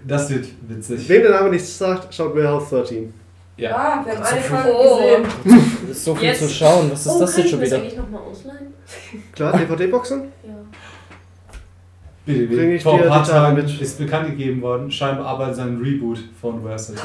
Das 0.05 0.29
wird 0.29 0.45
witzig. 0.67 1.07
Wem 1.07 1.21
der 1.21 1.31
Name 1.31 1.51
nichts 1.51 1.77
sagt, 1.77 2.13
schaut 2.13 2.35
mir 2.35 2.49
House 2.49 2.69
13. 2.69 3.13
Ja. 3.59 3.75
Ah, 3.75 4.05
wir 4.05 4.13
haben 4.15 4.23
eine 4.23 4.41
viel- 4.41 4.57
Folge 4.57 4.69
Oh. 4.73 4.97
gesehen. 4.97 5.63
Das 5.87 5.97
ist 5.97 6.05
so 6.05 6.15
viel 6.15 6.27
Jetzt- 6.29 6.41
zu 6.41 6.49
schauen. 6.49 6.91
Was 6.91 7.05
ist 7.05 7.07
oh, 7.11 7.19
das 7.19 7.31
kann 7.31 7.37
jetzt 7.39 7.45
ich 7.45 7.51
schon 7.51 7.59
mir 7.59 7.65
das 7.65 7.73
wieder? 7.73 7.81
eigentlich 7.83 7.97
nochmal 7.99 8.21
ausleihen? 8.21 8.73
Klar, 9.35 9.57
DVD-Boxen? 9.57 10.21
Ja. 10.43 10.49
Bitte, 12.25 12.45
Bring 12.47 12.57
bitte. 12.57 12.71
ich 12.73 12.83
Vor 12.83 12.97
dir 12.97 13.03
ein 13.03 13.09
paar 13.09 13.23
Tagen 13.27 13.55
mit. 13.55 13.81
ist 13.81 13.97
bekannt 13.97 14.27
gegeben 14.29 14.61
worden, 14.61 14.91
scheinbar 14.91 15.25
aber 15.25 15.53
sein 15.53 15.77
Reboot 15.83 16.19
von 16.39 16.61
Versace. 16.61 17.01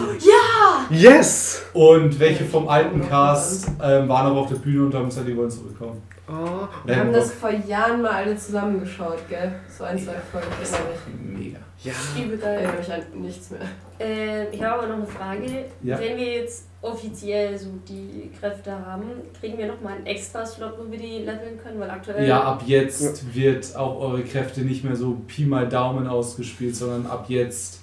Yes! 0.91 1.63
Und 1.73 2.19
welche 2.21 2.45
vom 2.45 2.69
alten 2.69 3.09
Cast 3.09 3.69
ähm, 3.83 4.09
waren 4.09 4.27
aber 4.27 4.41
auf 4.41 4.49
der 4.49 4.57
Bühne 4.57 4.85
und 4.87 4.95
haben 4.95 5.07
gesagt, 5.07 5.27
die 5.27 5.37
wollen 5.37 5.51
zurückkommen. 5.51 6.03
Oh, 6.29 6.67
Wir 6.85 6.97
haben 6.97 7.13
das 7.13 7.33
vor 7.33 7.51
Jahren 7.51 8.03
mal 8.03 8.11
alle 8.13 8.37
zusammengeschaut, 8.37 9.19
gell? 9.29 9.53
So 9.77 9.85
ein, 9.85 9.99
zwei 9.99 10.15
Folgen. 10.31 10.47
Ich. 10.63 11.39
Mega. 11.39 11.59
ja. 11.83 11.93
Ich 12.17 12.43
erinnere 12.43 12.73
mich 12.79 12.93
an 12.93 13.01
nichts 13.23 13.51
mehr. 13.51 13.61
Ähm, 14.01 14.47
ich 14.53 14.63
habe 14.63 14.83
aber 14.83 14.89
noch 14.89 14.97
eine 14.97 15.07
Frage. 15.07 15.65
Ja. 15.83 15.99
Wenn 15.99 16.17
wir 16.17 16.35
jetzt 16.41 16.67
offiziell 16.83 17.57
so 17.57 17.71
die 17.89 18.31
Kräfte 18.39 18.73
haben, 18.73 19.05
kriegen 19.39 19.57
wir 19.57 19.67
nochmal 19.67 19.95
einen 19.95 20.07
extra 20.07 20.45
Slot, 20.45 20.75
wo 20.79 20.91
wir 20.91 20.99
die 20.99 21.19
leveln 21.19 21.59
können? 21.63 21.79
Weil 21.81 21.91
aktuell. 21.91 22.27
Ja, 22.27 22.43
ab 22.43 22.63
jetzt 22.67 23.35
wird 23.35 23.75
auch 23.77 24.01
eure 24.01 24.23
Kräfte 24.23 24.63
nicht 24.63 24.85
mehr 24.85 24.97
so 24.97 25.17
Pi 25.27 25.45
mal 25.45 25.69
Daumen 25.69 26.07
ausgespielt, 26.07 26.75
sondern 26.77 27.07
ab 27.07 27.27
jetzt 27.29 27.81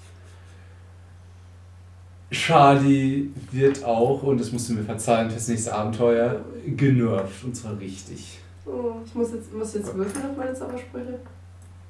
Charlie 2.32 3.30
wird 3.52 3.84
auch, 3.84 4.24
und 4.24 4.40
das 4.40 4.52
musst 4.54 4.70
du 4.70 4.74
mir 4.74 4.84
verzeihen 4.84 5.30
fürs 5.30 5.50
nächste 5.50 5.74
Abenteuer, 5.74 6.42
genervt. 6.66 7.44
Und 7.44 7.56
zwar 7.56 7.78
richtig. 7.78 8.40
Oh, 8.66 8.94
ich 9.06 9.14
muss 9.14 9.34
jetzt, 9.34 9.54
muss 9.54 9.74
jetzt 9.74 9.94
würfeln 9.96 10.26
auf 10.32 10.38
meine 10.38 10.54
Zaubersprüche. 10.54 11.20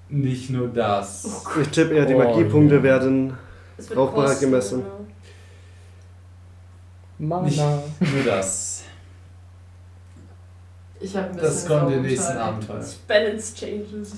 Nicht 0.09 0.49
nur 0.49 0.67
das. 0.67 1.45
Ich 1.61 1.67
tippe 1.69 1.93
eher, 1.93 2.05
die 2.05 2.15
Oh, 2.15 2.19
Magiepunkte 2.19 2.75
ja. 2.77 2.83
werden. 2.83 3.33
Es 3.77 3.89
wird 3.89 3.97
brauchbarer 3.97 4.27
kosten, 4.27 4.45
gemessen. 4.45 4.83
Nicht 7.17 7.57
Mana. 7.57 7.83
nur 7.99 8.23
das. 8.25 8.83
Ich 10.99 11.15
habe 11.15 11.27
ein 11.27 11.35
bisschen. 11.35 11.47
Das 11.47 11.67
kommt 11.67 11.93
im 11.93 12.01
nächsten. 12.03 12.37
Abenteuer. 12.37 12.85
Balance 13.07 13.55
Changes. 13.55 14.13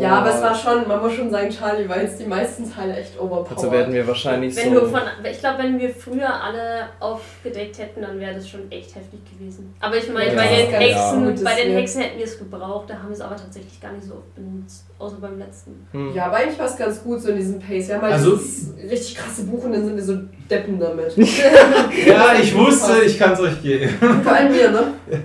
Ja, 0.00 0.18
aber 0.18 0.30
es 0.30 0.36
Boah. 0.36 0.42
war 0.42 0.54
schon, 0.54 0.88
man 0.88 1.00
muss 1.02 1.12
schon 1.14 1.30
sagen, 1.30 1.48
Charlie 1.50 1.88
war 1.88 2.00
jetzt 2.00 2.20
die 2.20 2.24
meisten 2.26 2.70
Teile 2.72 2.96
echt 2.96 3.18
overpowered. 3.18 3.56
Also 3.58 3.72
werden 3.72 3.94
wir 3.94 4.06
wahrscheinlich 4.06 4.54
Wenn 4.56 4.74
so. 4.74 4.80
du 4.80 4.86
von, 4.88 5.00
ich 5.30 5.38
glaube, 5.38 5.62
wenn 5.62 5.78
wir 5.78 5.90
früher 5.90 6.28
alle 6.42 6.88
aufgedeckt 7.00 7.78
hätten, 7.78 8.02
dann 8.02 8.18
wäre 8.20 8.34
das 8.34 8.48
schon 8.48 8.70
echt 8.70 8.94
heftig 8.94 9.20
gewesen. 9.30 9.74
Aber 9.80 9.96
ich 9.96 10.08
meine, 10.12 10.30
Ja, 10.34 10.36
bei, 10.36 10.48
den 10.48 10.70
ja. 10.70 10.78
Hexen, 10.78 11.24
Gutes 11.24 11.44
bei 11.44 11.54
den. 11.54 11.72
Hexen 11.72 12.00
hätten 12.02 12.18
wir 12.18 12.24
es 12.24 12.38
gebraucht, 12.38 12.90
da 12.90 12.94
haben 12.94 13.08
wir 13.08 13.14
es 13.14 13.20
aber 13.20 13.36
tatsächlich 13.36 13.80
gar 13.80 13.92
nicht 13.92 14.04
so 14.04 14.14
oft 14.14 14.34
benutzt. 14.34 14.84
Außer 14.98 15.16
beim 15.20 15.38
letzten. 15.38 15.86
Hm. 15.92 16.14
Ja, 16.14 16.26
aber 16.26 16.36
eigentlich 16.36 16.58
war 16.58 16.66
es 16.66 16.76
ganz 16.76 17.02
gut 17.02 17.20
so 17.20 17.28
in 17.30 17.36
diesem 17.36 17.58
Pace. 17.60 17.88
Wir 17.88 17.94
haben 17.96 18.02
halt 18.02 18.12
Also- 18.14 18.36
dieses 18.36 18.74
richtig 18.90 19.14
krasse 19.16 19.44
Buch 19.44 19.64
und 19.64 19.72
dann 19.72 19.84
sind 19.84 19.96
wir 19.96 20.02
so 20.04 20.16
deppen 20.50 20.78
damit. 20.80 21.14
Ja, 22.06 22.34
ich 22.40 22.54
wusste, 22.56 23.02
ich 23.04 23.18
kann 23.18 23.32
es 23.32 23.40
euch 23.40 23.62
geben. 23.62 23.88
Vor 24.22 24.32
allem 24.32 24.52
mir, 24.52 24.70
ne? 24.70 24.82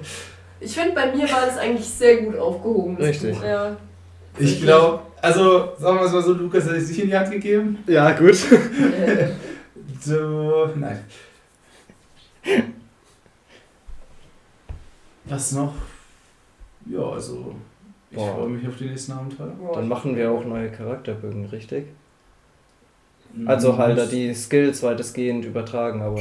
Ich 0.63 0.75
finde, 0.75 0.93
bei 0.93 1.07
mir 1.07 1.23
war 1.31 1.45
das 1.47 1.57
eigentlich 1.57 1.87
sehr 1.87 2.17
gut 2.17 2.37
aufgehoben. 2.37 2.95
das 2.95 3.07
Richtig. 3.07 3.35
Buch. 3.35 3.43
Ja. 3.43 3.75
Ich 4.39 4.61
glaube, 4.61 4.99
also 5.21 5.69
sagen 5.77 5.97
wir 5.99 6.05
es 6.05 6.11
mal 6.13 6.21
so, 6.23 6.33
Lukas 6.33 6.65
hätte 6.65 6.77
ich 6.77 6.87
sich 6.87 7.01
in 7.03 7.07
die 7.07 7.17
Hand 7.17 7.31
gegeben. 7.31 7.77
Ja, 7.87 8.11
gut. 8.13 8.35
So, 10.03 10.67
nein. 10.75 10.99
Was 15.25 15.51
noch? 15.51 15.73
Ja, 16.87 17.01
also 17.03 17.53
ich 18.09 18.17
Boah. 18.17 18.33
freue 18.35 18.49
mich 18.49 18.67
auf 18.67 18.77
die 18.77 18.85
nächsten 18.85 19.11
Abenteuer. 19.11 19.53
Dann 19.75 19.87
machen 19.87 20.15
wir 20.15 20.31
auch 20.31 20.43
neue 20.43 20.71
Charakterbögen, 20.71 21.45
richtig? 21.45 21.85
Also 23.45 23.77
halt 23.77 23.97
da 23.97 24.05
die 24.05 24.33
Skills 24.33 24.81
weitestgehend 24.83 25.45
übertragen, 25.45 26.01
aber. 26.01 26.19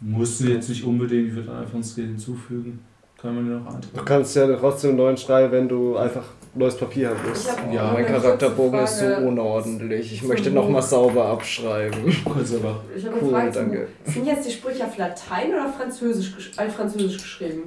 Musst 0.00 0.40
du 0.40 0.48
jetzt 0.48 0.68
nicht 0.68 0.84
unbedingt, 0.84 1.28
ich 1.28 1.34
würde 1.36 1.52
einfach 1.56 1.74
ein 1.74 1.84
Skill 1.84 2.08
hinzufügen. 2.08 2.80
Kann 3.16 3.36
man 3.36 3.44
dir 3.46 3.52
noch 3.58 3.68
Du 3.70 3.76
eintragen. 3.76 4.04
kannst 4.04 4.36
ja 4.36 4.54
trotzdem 4.56 4.90
einen 4.90 4.98
neuen 4.98 5.16
schreiben, 5.16 5.52
wenn 5.52 5.68
du 5.68 5.96
einfach 5.96 6.24
neues 6.54 6.76
Papier 6.76 7.10
haben 7.10 7.18
hab- 7.18 7.72
Ja, 7.72 7.92
mein 7.92 8.06
Charakterbogen 8.06 8.80
ist 8.80 8.98
so 8.98 9.06
unordentlich. 9.06 10.12
Ich 10.12 10.22
möchte 10.22 10.50
nochmal 10.50 10.82
sauber 10.82 11.26
abschreiben. 11.26 12.14
Kurz 12.24 12.54
aber. 12.54 12.80
Ich 12.96 13.04
habe 13.06 13.16
Cool, 13.20 13.30
Frage 13.30 13.50
danke. 13.50 13.88
Sind 14.04 14.26
jetzt 14.26 14.46
die 14.46 14.52
Sprüche 14.52 14.84
auf 14.84 14.96
Latein 14.96 15.48
oder 15.52 15.68
Französisch, 15.72 16.52
Altfranzösisch 16.56 17.18
geschrieben? 17.22 17.62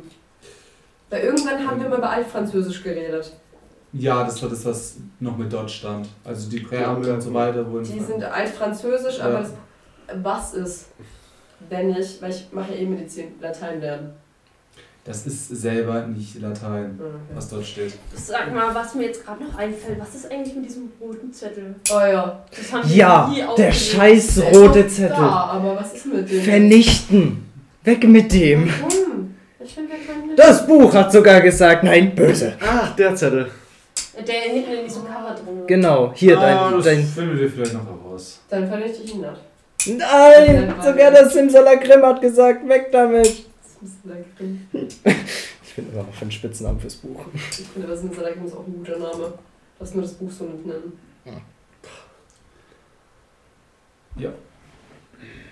Weil 1.09 1.21
irgendwann 1.23 1.65
haben 1.67 1.81
wir 1.81 1.89
mal 1.89 1.97
über 1.99 2.09
Altfranzösisch 2.09 2.83
geredet. 2.83 3.31
Ja, 3.93 4.23
das 4.23 4.41
war 4.41 4.49
das, 4.49 4.65
was 4.65 4.97
noch 5.19 5.37
mit 5.37 5.51
dort 5.51 5.71
stand. 5.71 6.07
Also 6.23 6.49
die 6.49 6.59
Präambel 6.59 7.13
und 7.13 7.21
so 7.21 7.33
weiter 7.33 7.69
wurden. 7.71 7.85
Die 7.85 7.99
sind 7.99 8.23
Altfranzösisch, 8.23 9.19
aber 9.21 9.33
Ja. 9.33 9.39
das, 9.39 9.53
was 10.21 10.53
ist, 10.53 10.85
wenn 11.69 11.95
ich, 11.95 12.21
weil 12.21 12.31
ich 12.31 12.47
mache 12.51 12.73
ja 12.73 12.79
eh 12.81 12.85
Medizin, 12.85 13.25
Latein 13.39 13.79
lernen. 13.79 14.11
Das 15.07 15.25
ist 15.25 15.47
selber 15.61 16.05
nicht 16.07 16.41
Latein, 16.41 16.99
Okay. 16.99 17.09
was 17.33 17.47
dort 17.49 17.65
steht. 17.65 17.93
Sag 18.13 18.53
mal, 18.53 18.75
was 18.75 18.93
mir 18.93 19.05
jetzt 19.05 19.25
gerade 19.25 19.41
noch 19.45 19.57
einfällt, 19.57 19.97
was 19.99 20.13
ist 20.15 20.29
eigentlich 20.29 20.53
mit 20.55 20.65
diesem 20.65 20.91
roten 20.99 21.31
Zettel? 21.31 21.75
Oh 21.89 21.99
ja. 21.99 22.43
Das 22.55 22.73
haben 22.73 22.93
Ja, 22.93 23.27
nie 23.29 23.41
der 23.57 23.71
scheiß 23.71 24.35
Der 24.35 24.51
rote 24.51 24.85
Zettel. 24.87 25.15
Da, 25.15 25.29
aber 25.53 25.77
was 25.77 25.93
ist 25.93 26.05
mit 26.07 26.29
dem? 26.29 26.41
Vernichten. 26.41 27.45
Weg 27.85 28.05
mit 28.07 28.33
dem. 28.33 28.69
Warum? 28.81 29.35
Ich 29.63 29.73
finde, 29.73 29.93
Das 30.35 30.67
Buch 30.67 30.93
hat 30.93 31.09
sogar 31.11 31.39
gesagt, 31.39 31.83
nein, 31.85 32.13
böse. 32.13 32.53
Ach, 32.61 32.93
der 32.95 33.15
Zettel. 33.15 33.49
Der 34.27 34.33
hinten 34.35 34.71
in 34.73 34.83
diesem 34.85 35.03
Cover 35.05 35.35
drin. 35.35 35.59
ist. 35.61 35.67
Genau, 35.67 36.11
hier 36.15 36.37
ah, 36.37 36.41
dein, 36.69 36.73
das 36.75 36.85
dein. 36.85 37.03
finden 37.05 37.39
wir 37.39 37.49
vielleicht 37.49 37.73
noch 37.73 37.85
heraus. 37.85 38.39
Dann 38.49 38.67
vernichte 38.67 39.03
ich 39.03 39.13
ihn 39.15 39.21
nicht. 39.21 39.99
Nein, 39.99 40.73
sogar 40.83 41.11
das 41.11 41.31
Simsalakrim 41.33 42.01
hat 42.01 42.19
gesagt, 42.19 42.67
weg 42.67 42.89
damit. 42.91 43.45
Salakrim. 43.85 44.67
Ich 44.73 45.73
finde 45.73 45.91
immer 45.91 46.03
noch 46.03 46.13
für 46.13 46.21
einen 46.23 46.31
Spitznamen 46.31 46.79
fürs 46.79 46.95
Buch. 46.95 47.25
Ich 47.33 47.67
finde, 47.67 47.87
das 47.87 48.03
ist 48.03 48.19
auch 48.55 48.65
ein 48.65 48.73
guter 48.73 48.97
Name. 48.97 49.33
Lass 49.79 49.93
nur 49.93 50.03
das 50.03 50.13
Buch 50.13 50.31
so 50.31 50.45
nicht 50.45 50.65
nennen. 50.65 50.93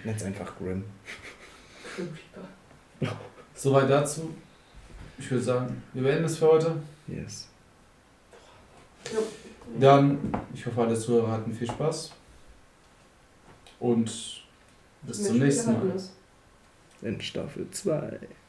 Nenn's 0.06 0.24
einfach 0.24 0.56
Grim. 0.58 0.84
Grim. 1.96 3.10
Soweit 3.56 3.90
dazu. 3.90 4.34
Ich 5.18 5.32
würde 5.32 5.44
sagen, 5.44 5.84
wir 5.94 6.04
beenden 6.04 6.26
es 6.26 6.38
für 6.38 6.48
heute. 6.48 6.76
Yes. 7.08 7.48
Dann, 9.80 10.20
ich 10.54 10.66
hoffe, 10.66 10.82
alle 10.82 10.98
Zuhörer 10.98 11.32
hatten 11.32 11.54
viel 11.54 11.68
Spaß. 11.68 12.12
Und 13.80 14.44
bis 15.04 15.24
zum 15.24 15.40
nächsten 15.40 15.74
Mal. 15.74 15.94
In 17.06 17.22
Staffel 17.22 17.70
2. 17.70 18.45